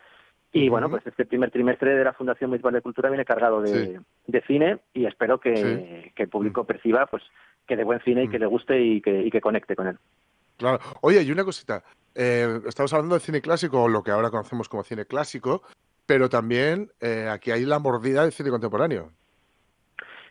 [0.51, 3.99] Y bueno, pues este primer trimestre de la Fundación Municipal de Cultura viene cargado de,
[4.25, 7.21] de cine y espero que, que el público perciba pues
[7.69, 8.41] que de buen cine y que Mm.
[8.41, 9.97] le guste y que, y que conecte con él.
[10.58, 10.79] Claro.
[11.01, 11.84] Oye, y una cosita.
[12.15, 15.62] eh, estamos hablando de cine clásico, o lo que ahora conocemos como cine clásico,
[16.08, 19.12] pero también eh, aquí hay la mordida del cine contemporáneo.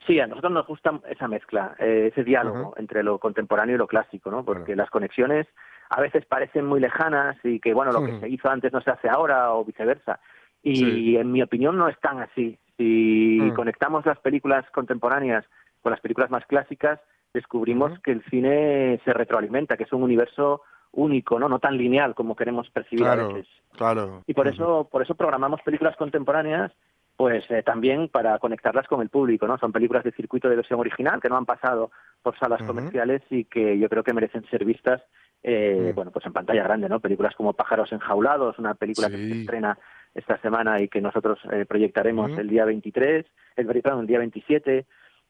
[0.06, 3.86] Sí, a nosotros nos gusta esa mezcla, eh, ese diálogo entre lo contemporáneo y lo
[3.86, 4.44] clásico, ¿no?
[4.44, 5.46] Porque las conexiones
[5.90, 8.90] a veces parecen muy lejanas y que, bueno, lo que se hizo antes no se
[8.90, 10.18] hace ahora o viceversa.
[10.62, 11.16] Y Sí.
[11.16, 12.58] en mi opinión no es tan así.
[12.76, 13.54] Si Mm.
[13.54, 15.44] conectamos las películas contemporáneas
[15.82, 17.00] con las películas más clásicas,
[17.32, 20.62] descubrimos que el cine se retroalimenta, que es un universo
[20.92, 21.48] único, ¿no?
[21.48, 23.46] No tan lineal como queremos percibir a veces.
[23.76, 24.22] claro.
[24.26, 26.72] Y por eso, por eso programamos películas contemporáneas,
[27.16, 29.58] pues eh, también para conectarlas con el público, ¿no?
[29.58, 31.90] Son películas de circuito de versión original que no han pasado
[32.22, 35.02] por salas comerciales y que yo creo que merecen ser vistas,
[35.42, 37.00] eh, bueno, pues en pantalla grande, ¿no?
[37.00, 39.78] Películas como Pájaros enjaulados, una película que se estrena
[40.14, 44.86] esta semana y que nosotros eh, proyectaremos el día 23, el, perdón, el día 27.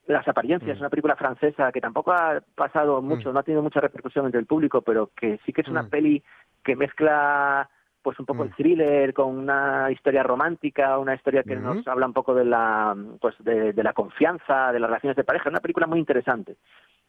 [0.09, 0.81] Las apariencias, Mm.
[0.81, 4.47] una película francesa que tampoco ha pasado mucho, no ha tenido mucha repercusión entre el
[4.47, 5.91] público, pero que sí que es una Mm.
[5.91, 6.23] peli
[6.65, 7.69] que mezcla
[8.01, 8.55] pues un poco el Mm.
[8.55, 13.35] thriller con una historia romántica, una historia que nos habla un poco de la pues
[13.41, 16.57] de, de la confianza, de las relaciones de pareja, una película muy interesante.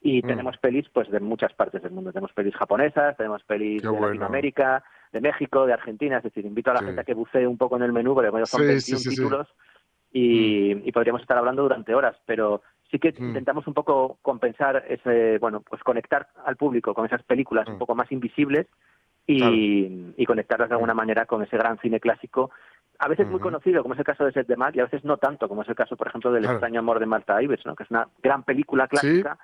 [0.01, 0.27] Y Mm.
[0.27, 3.91] tenemos pelis pues de muchas partes del mundo, tenemos pelis japonesas, tenemos pelis Qué de
[3.91, 4.07] bueno.
[4.07, 4.83] Latinoamérica,
[5.13, 6.85] de México, de Argentina, es decir, invito a la Sí.
[6.87, 9.47] gente a que bucee un poco en el menú, porque son Sí, 21 sí, títulos
[10.11, 13.27] y, y podríamos estar hablando durante horas, pero sí que Mm.
[13.27, 17.79] intentamos un poco compensar ese, bueno, pues conectar al público con esas películas un Mm.
[17.79, 18.67] poco más invisibles
[19.27, 20.13] y, Claro.
[20.17, 22.51] y conectarlas de alguna manera con ese gran cine clásico,
[22.97, 25.03] a veces muy conocido, como es el caso de Set de Mac, y a veces
[25.05, 26.57] no tanto, como es el caso, por ejemplo, del Claro.
[26.57, 27.75] extraño amor de Marta Ives, ¿no?
[27.75, 29.37] que es una gran película clásica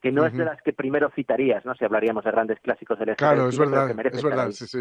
[0.00, 1.74] que no es de las que primero citarías, ¿no?
[1.74, 4.66] si hablaríamos de grandes clásicos del Claro, cine, es verdad, que merece es verdad, sí,
[4.66, 4.78] sí.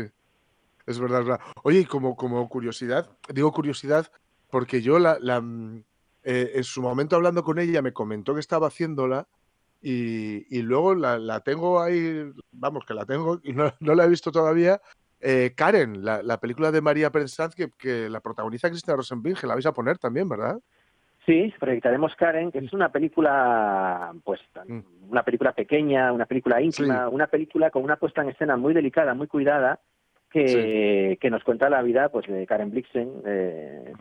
[0.87, 1.41] Es verdad, es verdad.
[1.63, 4.07] Oye, y como, como curiosidad, digo curiosidad
[4.49, 5.83] porque yo la, la, mm,
[6.23, 9.27] eh, en su momento hablando con ella me comentó que estaba haciéndola
[9.81, 14.05] y, y luego la, la tengo ahí, vamos, que la tengo y no, no la
[14.05, 14.79] he visto todavía.
[15.19, 19.47] eh, Karen, la, la película de María Pérez Sanz que, que la protagoniza Cristina Rosenbinge,
[19.47, 20.59] la vais a poner también, ¿verdad?
[21.25, 24.79] Sí, proyectaremos Karen, que es una película, pues, Mm.
[25.09, 29.13] una película pequeña, una película íntima, una película con una puesta en escena muy delicada,
[29.13, 29.79] muy cuidada,
[30.31, 33.93] que, que nos cuenta la vida, pues, de Karen Blixen, eh,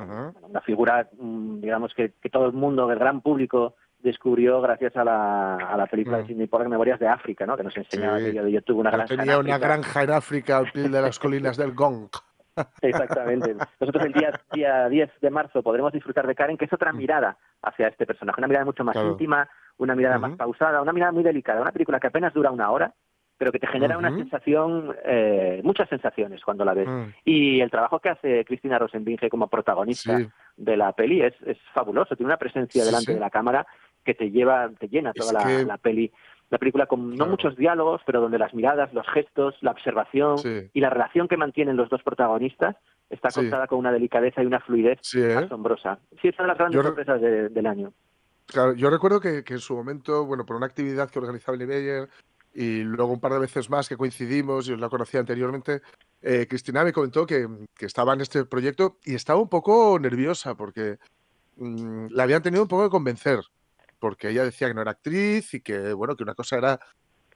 [0.48, 5.04] una figura, mm, digamos, que, que todo el mundo, el gran público, descubrió gracias a
[5.04, 6.26] la, a la película de Mm.
[6.28, 7.56] Sidney Pollack, Memorias de África, ¿no?
[7.56, 8.30] Que nos enseñaba Sí.
[8.32, 9.68] de yo tuve una Yo granja en tenía una África.
[9.68, 12.08] granja en África al pie de las colinas del Gong.
[12.82, 13.54] Exactamente.
[13.78, 17.36] Nosotros el día, día 10 de marzo podremos disfrutar de Karen, que es otra mirada
[17.62, 18.98] hacia este personaje, una mirada mucho más Mm.
[19.00, 19.10] Claro.
[19.12, 22.70] íntima, una mirada más pausada, una mirada muy delicada, una película que apenas dura una
[22.70, 22.92] hora,
[23.40, 26.86] pero que te genera una sensación, eh, muchas sensaciones cuando la ves.
[26.86, 30.28] Mm, Y el trabajo que hace Cristina Rosenbinge como protagonista Sí.
[30.58, 33.14] de la peli es, es fabuloso, tiene una presencia Sí, delante sí.
[33.14, 33.66] de la cámara
[34.04, 36.12] que te lleva, te llena toda la, que- la peli.
[36.50, 37.30] La película con no Claro.
[37.30, 40.36] muchos diálogos, pero donde las miradas, los gestos, la observación
[40.74, 42.76] y la relación que mantienen los dos protagonistas
[43.08, 45.34] está contada con una delicadeza y una fluidez ¿eh?
[45.34, 45.98] asombrosa.
[46.20, 47.90] Sí, es una de las grandes Yo sorpresas de- del año.
[48.48, 51.66] Claro, yo recuerdo que, que en su momento, bueno, por una actividad que organizaba el
[51.66, 52.08] Meyer
[52.52, 55.82] y luego un par de veces más que coincidimos y os la conocía anteriormente,
[56.20, 60.54] eh, Cristina me comentó que, que estaba en este proyecto y estaba un poco nerviosa
[60.54, 60.98] porque
[61.56, 63.40] mm, la habían tenido un poco que convencer,
[63.98, 66.80] porque ella decía que no era actriz y que, bueno, que una cosa era,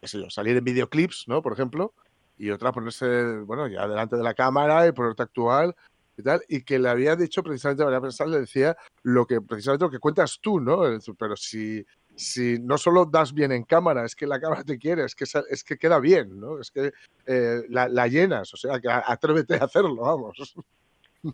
[0.00, 1.42] qué sé yo, salir en videoclips, ¿no?
[1.42, 1.94] Por ejemplo,
[2.36, 5.74] y otra ponerse, bueno, ya delante de la cámara y ponerte a actuar
[6.16, 9.84] y tal, y que le había dicho precisamente María Pensar, le decía lo que precisamente
[9.84, 10.82] lo que cuentas tú, ¿no?
[11.18, 11.84] Pero si,
[12.16, 15.24] si no solo das bien en cámara, es que la cámara te quiere, es que,
[15.24, 16.60] es que queda bien, ¿no?
[16.60, 16.92] Es que
[17.26, 20.54] eh, la, la llenas, o sea, que atrévete a hacerlo, vamos.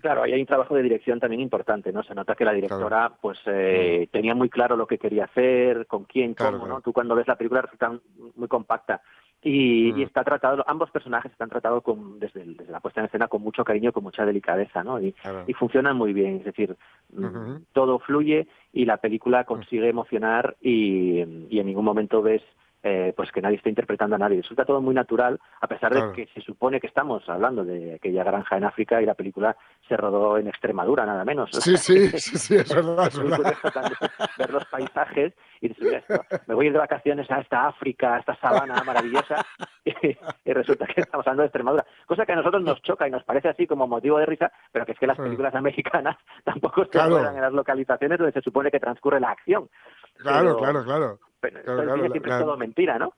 [0.01, 2.05] Claro, ahí hay un trabajo de dirección también importante, ¿no?
[2.05, 6.05] Se nota que la directora, pues, eh, tenía muy claro lo que quería hacer, con
[6.05, 6.35] quién, Mm.
[6.35, 6.79] Claro, cómo, claro.
[6.79, 6.81] ¿no?
[6.83, 7.99] Tú cuando ves la película resulta
[8.37, 9.03] muy compacta.
[9.43, 9.99] Y, Mm.
[9.99, 13.27] y está tratado, ambos personajes están tratados con, desde, el- desde la puesta en escena
[13.29, 15.01] con mucho cariño, con mucha delicadeza, ¿no?
[15.01, 15.45] Y, Claro.
[15.47, 16.77] y funcionan muy bien, es decir,
[17.13, 22.43] mm, todo fluye y la película consigue emocionar y, y en ningún momento ves
[22.83, 24.41] eh, pues que nadie está interpretando a nadie.
[24.43, 26.09] Resulta todo muy natural, a pesar Claro.
[26.09, 29.57] de que se supone que estamos hablando de aquella granja en África y la película
[29.89, 31.51] se rodó en Extremadura, nada menos.
[31.53, 33.55] Sí, sí, sí, sí, es verdad, es verdad.
[34.39, 36.15] ver los paisajes y "Mira esto,
[36.47, 39.45] me voy a ir de vacaciones a esta África, a esta sabana maravillosa
[39.85, 39.93] y,
[40.45, 41.85] y resulta que estamos hablando de Extremadura.
[42.07, 44.87] Cosa que a nosotros nos choca y nos parece así como motivo de risa, pero
[44.87, 47.19] que es que las películas americanas tampoco se Claro.
[47.29, 49.69] en las localizaciones donde se supone que transcurre la acción.
[50.17, 51.19] Claro, Pero- claro, claro.
[51.41, 53.13] Pero Claro, claro, siempre la- es todo mentira, ¿no?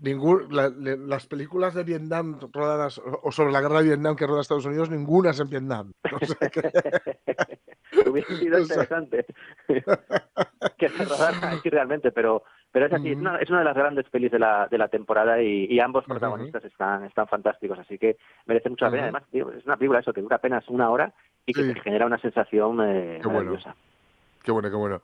[0.00, 4.26] Ningún, la- le- las películas de Vietnam rodadas o sobre la guerra de Vietnam que
[4.26, 5.92] roda Estados Unidos, ninguna es en Vietnam.
[6.10, 6.72] O sea que-
[8.10, 9.26] Hubiera sido O sea- interesante
[10.78, 12.42] que se rodara aquí realmente, pero
[12.72, 13.20] Pero es así, es, Ujú.
[13.20, 16.04] una, es una de las grandes pelis de la, de la temporada y, y ambos
[16.06, 18.16] protagonistas están, están fantásticos, así que
[18.46, 19.02] merece mucho la pena.
[19.02, 19.16] Ujú.
[19.16, 21.12] Además, digo, es una película eso que dura apenas una hora
[21.44, 21.74] y que Sí.
[21.74, 23.40] te genera una sensación eh, Qué bueno.
[23.40, 23.76] maravillosa.
[24.42, 25.02] Qué bueno, qué bueno.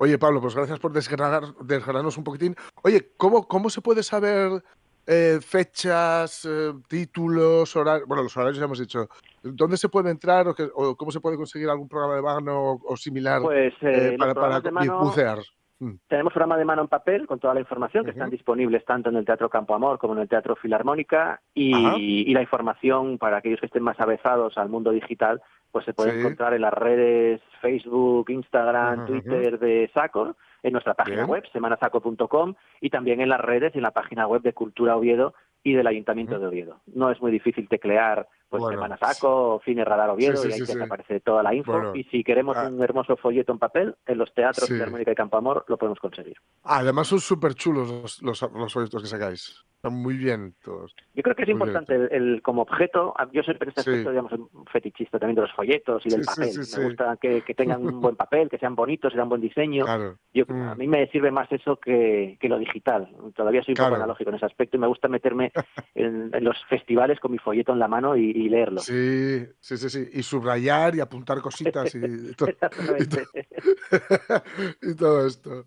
[0.00, 2.54] Oye, Pablo, pues gracias por desgranar, desgranarnos un poquitín.
[2.84, 4.62] Oye, ¿cómo, cómo se puede saber
[5.06, 8.06] eh, fechas, eh, títulos, horarios?
[8.06, 9.08] Bueno, los horarios ya hemos dicho.
[9.42, 12.72] ¿Dónde se puede entrar o, que- o cómo se puede conseguir algún programa de mano
[12.72, 15.40] o, o similar Pues eh, para, para mano, bucear?
[15.80, 19.10] Mm, tenemos programa de mano en papel con toda la información que están disponibles tanto
[19.10, 23.60] en el Teatro Campo Amor como en el Teatro Filarmónica y, la información para aquellos
[23.60, 26.18] que estén más avezados al mundo digital pues se puede Sí.
[26.18, 31.28] encontrar en las redes Facebook, Instagram, Twitter de Saco, en nuestra página Bien.
[31.28, 35.34] web semanasaco.com y también en las redes y en la página web de Cultura Oviedo
[35.72, 36.80] y del Ayuntamiento de Oviedo.
[36.94, 38.76] No es muy difícil teclear pues Bueno.
[38.78, 41.72] Semana Saco Cine Radar Oviedo Sí, sí, y ahí sí, te aparece toda la info
[41.72, 41.94] Bueno.
[41.94, 42.68] y si queremos Ah.
[42.68, 44.72] un hermoso folleto en papel en los teatros Sí.
[44.72, 46.36] Filarmónica y Campo Amor lo podemos conseguir.
[46.64, 49.64] Además son súper chulos los, los, los folletos que sacáis.
[49.78, 50.92] Están muy bien todos.
[51.14, 53.90] Yo creo que es Muy importante el, el- como objeto, yo soy en este Sí.
[53.90, 54.32] aspecto, digamos,
[54.72, 56.50] fetichista también de los folletos y del Sí, papel.
[56.64, 59.40] sí, Me gusta que, que tengan un buen papel, que sean bonitos, que sean buen
[59.40, 59.84] diseño.
[59.84, 60.16] Claro.
[60.34, 60.62] Yo, Mm.
[60.68, 63.08] A mí me sirve más eso que, que lo digital.
[63.36, 63.90] Todavía soy un Claro.
[63.90, 65.52] poco analógico en ese aspecto y me gusta meterme
[65.94, 68.80] en, en los festivales con mi folleto en la mano y, y leerlo.
[68.80, 70.08] Sí, sí, sí, sí.
[70.12, 72.00] Y subrayar y apuntar cositas y,
[72.36, 73.26] to- Exactamente.
[74.82, 75.64] y todo esto.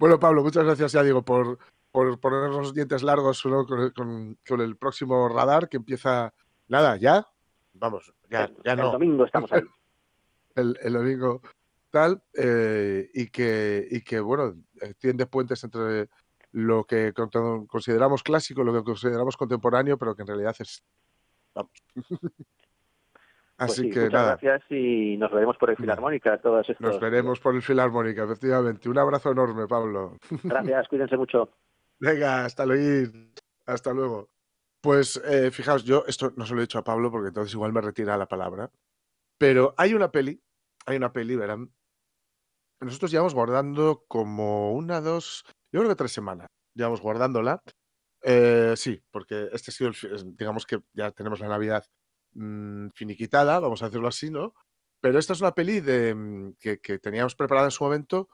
[0.00, 1.58] Bueno, Pablo, muchas gracias, ya digo, por,
[1.92, 3.64] por ponernos los dientes largos ¿no?
[3.66, 6.32] con, con- con el próximo radar que empieza.
[6.68, 7.26] Nada, ya.
[7.74, 8.92] Vamos, ya, ya el no.
[8.92, 9.62] domingo estamos ahí.
[10.54, 11.40] El, el domingo
[11.90, 12.22] tal.
[12.34, 16.10] eh, y, que, y que, bueno, eh, tiende puentes entre
[16.50, 20.82] lo que con- consideramos clásico, lo que consideramos contemporáneo, pero que en realidad es.
[21.54, 21.72] Vamos.
[23.54, 24.38] Pues Así sí, que muchas nada.
[24.42, 26.36] gracias y nos veremos por el Filarmónica.
[26.40, 28.88] Todos estos Nos veremos por el Filarmónica, efectivamente.
[28.88, 30.16] Un abrazo enorme, Pablo.
[30.42, 31.48] Gracias, cuídense mucho.
[32.02, 33.12] Venga, hasta luego.
[33.64, 34.28] Hasta luego.
[34.80, 37.72] Pues eh, fijaos, yo esto no se lo he dicho a Pablo porque entonces igual
[37.72, 38.72] me retira la palabra.
[39.38, 40.42] Pero hay una peli,
[40.84, 41.72] hay una peli, verán.
[42.80, 46.48] Nosotros llevamos guardando como una, dos, yo creo que tres semanas.
[46.74, 47.62] Llevamos guardándola.
[48.20, 51.86] Eh, sí, porque este ha sido, el, digamos que ya tenemos la Navidad
[52.32, 54.54] mm, finiquitada, vamos a decirlo así, ¿no?
[55.00, 58.28] Pero esta es una peli de, mm, que, que teníamos preparada en su momento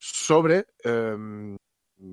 [0.00, 1.56] sobre, em,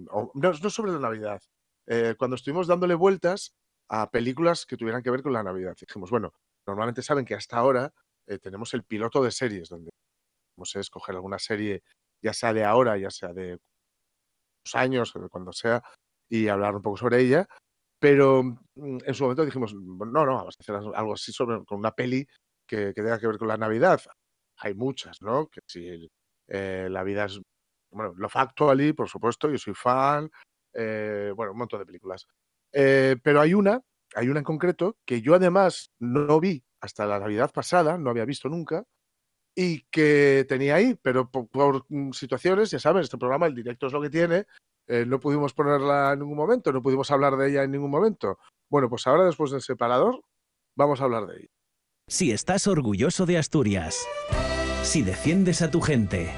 [0.09, 1.41] o- no, no sobre la Navidad,
[1.87, 3.53] eh, cuando estuvimos dándole vueltas
[3.89, 5.75] a películas que tuvieran que ver con la Navidad.
[5.79, 6.33] Dijimos, bueno,
[6.67, 7.93] normalmente saben que hasta ahora
[8.27, 9.89] eh, tenemos el piloto de series, donde
[10.75, 11.83] a escoger alguna serie,
[12.23, 13.59] ya sea de ahora, ya sea de
[14.65, 15.81] dos años, de cuando sea,
[16.29, 17.47] y hablar un poco sobre ella.
[17.99, 21.63] Pero mm, en su momento dijimos, "Bueno, no, no, vamos a hacer algo así sobre,
[21.65, 22.27] con una peli
[22.67, 24.01] que, tenga que ver con la Navidad.
[24.59, 25.47] Hay muchas, ¿no?
[25.49, 26.09] Que si
[26.49, 27.41] eh, la vida es,
[27.91, 30.29] bueno, Love Actually, por supuesto, yo soy fan,
[30.73, 32.27] eh, bueno, un montón de películas.
[32.71, 33.81] Eh, pero hay una,
[34.15, 38.25] hay una en concreto que yo además no vi hasta la Navidad pasada, no había
[38.25, 38.85] visto nunca,
[39.55, 43.93] y que tenía ahí, pero por, mm, situaciones, ya saben, este programa, el directo es
[43.93, 44.45] lo que tiene,
[44.87, 48.39] eh, no pudimos ponerla en ningún momento, no pudimos hablar de ella en ningún momento.
[48.69, 50.23] Bueno, pues ahora después del separador,
[50.75, 51.49] vamos a hablar de ella.
[52.07, 54.05] Si estás orgulloso de Asturias,
[54.83, 56.33] si defiendes a tu gente,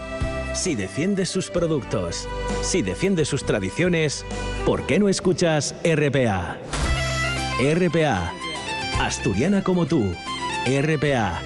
[0.53, 2.27] si defiendes sus productos,
[2.61, 4.25] si defiendes sus tradiciones,
[4.65, 6.57] ¿por qué no escuchas RPA?
[7.59, 8.31] RPA,
[8.99, 10.13] asturiana como tú,
[10.65, 11.41] RPA,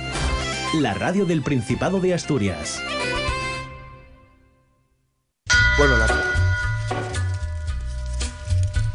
[0.75, 2.81] la radio del Principado de Asturias.
[5.77, 5.95] Bueno.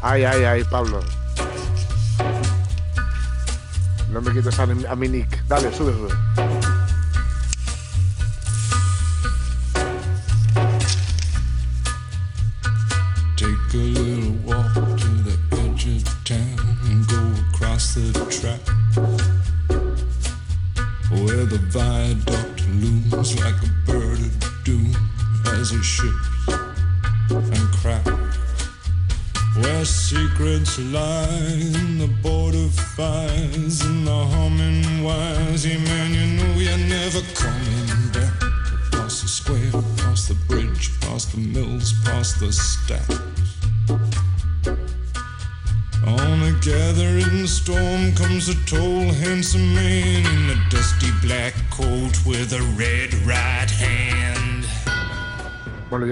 [0.01, 0.99] Ay, ay, ay, Pablo.
[4.11, 5.43] No me quites a, a mi nick.
[5.47, 6.42] Dale, sube, sube.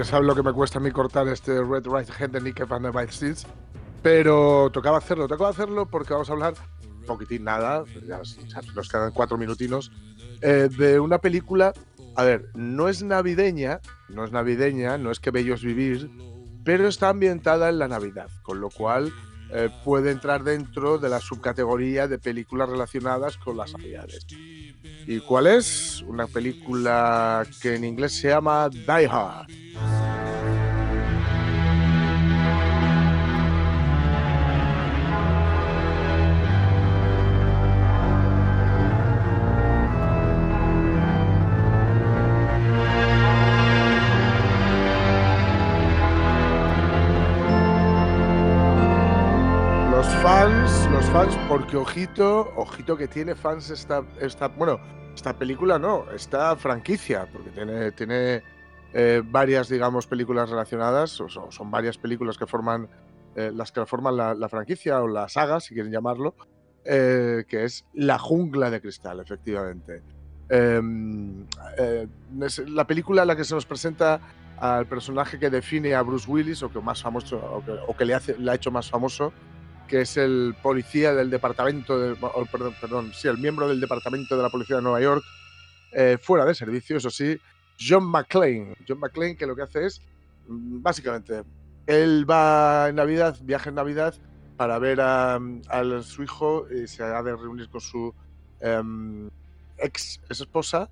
[0.01, 2.67] Ya sabes lo que me cuesta a mí cortar este Red Right Hand de Nick
[2.67, 3.45] Van der Weitz,
[4.01, 8.19] pero tocaba hacerlo, tocaba hacerlo porque vamos a hablar un poquitín nada, ya
[8.73, 9.91] nos quedan cuatro minutinos,
[10.41, 11.73] eh, de una película,
[12.15, 13.79] a ver, no es navideña,
[14.09, 16.09] no es navideña, no es que bello es vivir,
[16.63, 19.13] pero está ambientada en la Navidad, con lo cual
[19.53, 24.25] eh, puede entrar dentro de la subcategoría de películas relacionadas con las Navidades.
[25.07, 26.01] ¿Y cuál es?
[26.07, 29.47] Una película que en inglés se llama Die Hard.
[51.72, 54.78] Porque ojito, ojito que tiene fans esta, esta, bueno,
[55.15, 58.43] esta película no, esta franquicia, porque tiene, tiene
[58.93, 62.89] eh, varias, digamos, películas relacionadas, o son, varias películas que forman,
[63.38, 66.36] eh, las que forman la, franquicia o la saga, si quieren llamarlo,
[66.84, 70.03] eh, que es La jungla de cristal, efectivamente.
[70.49, 72.07] Eh,
[72.41, 74.19] es la película en la que se nos presenta
[74.57, 78.03] al personaje que define a Bruce Willis, o que más famoso, o que, o que
[78.03, 79.32] le, hace, le ha hecho más famoso,
[79.91, 82.15] que es el policía del departamento, de,
[82.49, 85.21] perdón, perdón, sí, el miembro del departamento de la policía de Nueva York,
[85.91, 87.37] eh, fuera de servicio, eso sí,
[87.77, 88.73] John McClane.
[88.87, 90.01] John McClane que lo que hace es,
[90.47, 91.43] mm, básicamente,
[91.87, 94.15] él va en Navidad, viaja en Navidad
[94.55, 95.35] para ver a,
[95.67, 98.15] a su hijo y se ha de reunir con su
[98.61, 99.29] em,
[99.77, 100.89] ex esposa,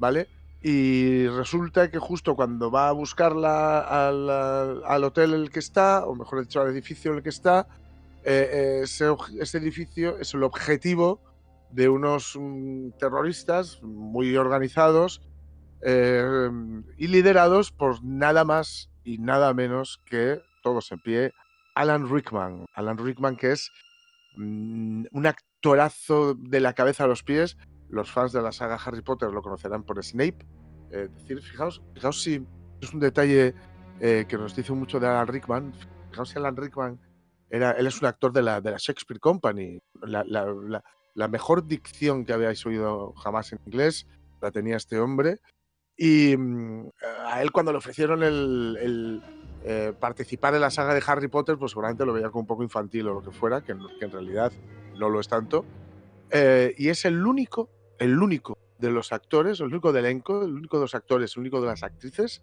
[0.00, 0.26] ¿vale?
[0.60, 6.16] Y resulta que justo cuando va a buscarla al hotel en el que está, o
[6.16, 7.68] mejor dicho, al edificio en el que está,
[8.22, 9.06] eh, eh, ese,
[9.38, 11.22] ese edificio es el objetivo
[11.70, 15.22] de unos mm, terroristas muy organizados
[15.82, 16.50] eh,
[16.98, 21.32] y liderados por nada más y nada menos que, todos en pie,
[21.74, 22.66] Alan Rickman.
[22.74, 23.70] Alan Rickman que es
[24.36, 27.56] mm, un actorazo de la cabeza a los pies.
[27.88, 30.46] Los fans de la saga Harry Potter lo conocerán por Snape.
[30.90, 32.44] Decir, fijaos, fijaos si
[32.80, 33.54] es un detalle
[34.00, 35.72] que nos dice mucho de Alan Rickman.
[36.10, 37.00] Fijaos si Alan Rickman
[37.50, 39.80] él es un actor de la, de la Shakespeare Company.
[40.02, 44.06] La, mejor dicción que habíais oído jamás en inglés
[44.40, 45.40] la tenía este hombre.
[45.96, 46.88] Y mm,
[47.26, 49.20] a él cuando le ofrecieron el,
[49.64, 52.62] eh, participar en la saga de Harry Potter, pues seguramente lo veía como un poco
[52.62, 54.52] infantil o lo que fuera, que, en- realidad
[54.96, 55.64] no lo es tanto.
[56.30, 60.54] Eh, y es el único, el único de los actores, el único del elenco, el
[60.54, 62.42] único de los actores, el único de las actrices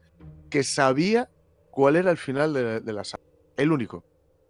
[0.50, 1.30] que sabía
[1.72, 3.24] cuál era el final de la saga.
[3.56, 4.04] El único.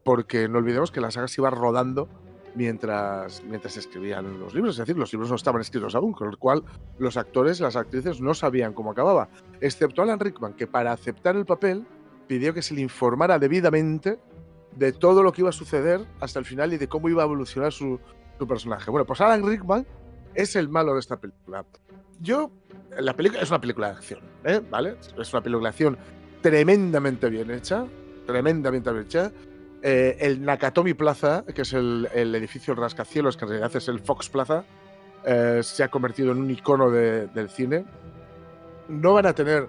[0.07, 2.07] Porque no olvidemos que la saga se iba rodando
[2.55, 4.75] mientras, mientras escribían los libros.
[4.75, 6.63] Es decir, los libros no estaban escritos aún, con lo cual
[6.97, 9.27] los actores, las actrices no sabían cómo acababa.
[9.59, 11.85] Excepto Alan Rickman, que para aceptar el papel
[12.25, 14.17] pidió que se le informara debidamente
[14.77, 17.25] de todo lo que iba a suceder hasta el final y de cómo iba a
[17.25, 17.99] evolucionar su,
[18.39, 18.89] su personaje.
[18.89, 19.85] Bueno, pues Alan Rickman
[20.35, 21.65] es el malo de esta película.
[22.21, 22.49] Yo,
[22.97, 24.61] la película es una película de acción, ¿eh?
[24.71, 24.95] ¿vale?
[25.19, 25.97] Es una película de acción
[26.41, 27.85] tremendamente bien hecha,
[28.25, 29.31] tremendamente bien hecha.
[29.81, 33.87] Eh, el Nakatomi Plaza, que es el, el edificio el rascacielos, que en realidad es
[33.87, 34.63] el Fox Plaza,
[35.25, 37.85] eh, se ha convertido en un icono de- del cine.
[38.89, 39.67] No van a tener,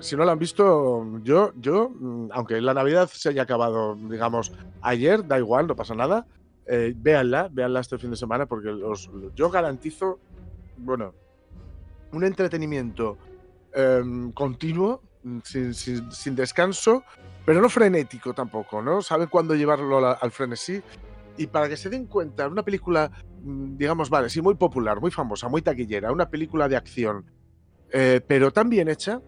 [0.00, 4.52] si no lo han visto, yo, yo, mm, aunque la Navidad se haya acabado, digamos,
[4.82, 6.26] ayer, da igual, no pasa nada,
[6.66, 10.18] eh, véanla, véanla este fin de semana, porque os- yo garantizo,
[10.76, 11.14] bueno,
[12.12, 13.16] un entretenimiento
[13.72, 15.02] em, continuo,
[15.44, 17.02] sin, sin- sin descanso,
[17.46, 19.00] pero no frenético tampoco, ¿no?
[19.00, 20.82] Saben cuándo llevarlo al frenesí.
[21.38, 23.10] Y para que se den cuenta, una película,
[23.42, 27.24] mm, digamos, vale, sí, muy popular, muy famosa, muy taquillera, una película de acción,
[27.92, 29.20] eh, pero tan bien hecha,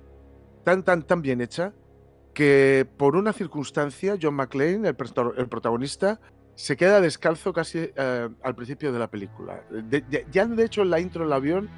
[0.64, 1.72] tan, tan, tan bien hecha,
[2.34, 6.18] que por una circunstancia, John McClane, el, prota- el protagonista,
[6.54, 9.62] se queda descalzo casi eh, al principio de la película.
[10.32, 11.68] Ya de hecho en la intro del avión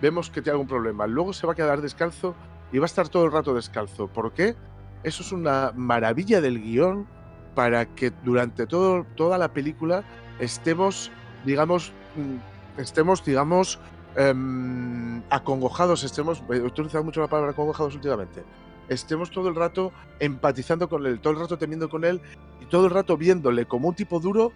[0.00, 1.06] vemos que tiene algún problema.
[1.06, 2.34] Luego se va a quedar descalzo
[2.72, 4.08] y va a estar todo el rato descalzo.
[4.08, 4.54] ¿Por qué?
[5.02, 7.06] Eso es una maravilla del guion
[7.54, 10.04] para que durante todo, toda la película
[10.38, 11.10] estemos,
[11.44, 13.78] digamos, mm, estemos, digamos,
[14.16, 18.44] em, acongojados, estemos, he utilizado mucho la palabra acongojados últimamente,
[18.88, 22.20] estemos todo el rato empatizando con él, todo el rato temiendo con él
[22.60, 24.52] y todo el rato viéndole como un tipo duro,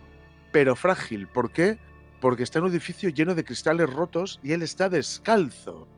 [0.52, 1.28] pero frágil.
[1.28, 1.78] ¿Por qué?
[2.20, 5.88] Porque está en un edificio lleno de cristales rotos y él está descalzo.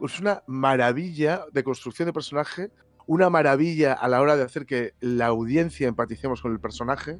[0.00, 2.70] Es una maravilla de construcción de personaje,
[3.08, 7.18] una maravilla a la hora de hacer que la audiencia empaticemos con el personaje,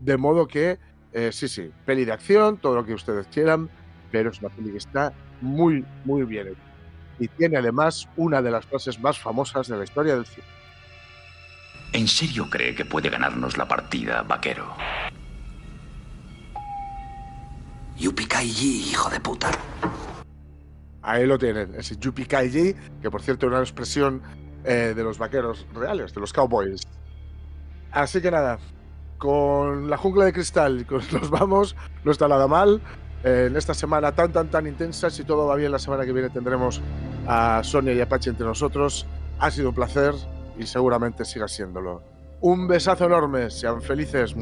[0.00, 0.78] de modo que,
[1.12, 3.70] eh, sí, sí, peli de acción, todo lo que ustedes quieran,
[4.10, 6.60] pero es una peli que está muy, muy bien hecha.
[7.18, 10.46] Y tiene además una de las frases más famosas de la historia del cine.
[11.94, 14.76] ¿En serio cree que puede ganarnos la partida, vaquero?
[17.96, 19.50] Yupikai hijo de puta.
[21.00, 24.22] Ahí lo tienen, ese Yuppie que por cierto era una expresión
[24.64, 26.82] eh, de los vaqueros reales, de los cowboys.
[27.90, 28.58] Así que nada,
[29.18, 32.80] con la jungla de cristal nos vamos, no está nada mal.
[33.24, 36.12] Eh, en esta semana tan, tan, tan intensa, si todo va bien, la semana que
[36.12, 36.80] viene tendremos
[37.26, 39.06] a Sonia y Apache entre nosotros.
[39.38, 40.14] Ha sido un placer
[40.58, 42.02] y seguramente siga siéndolo.
[42.40, 44.34] Un besazo enorme, sean felices.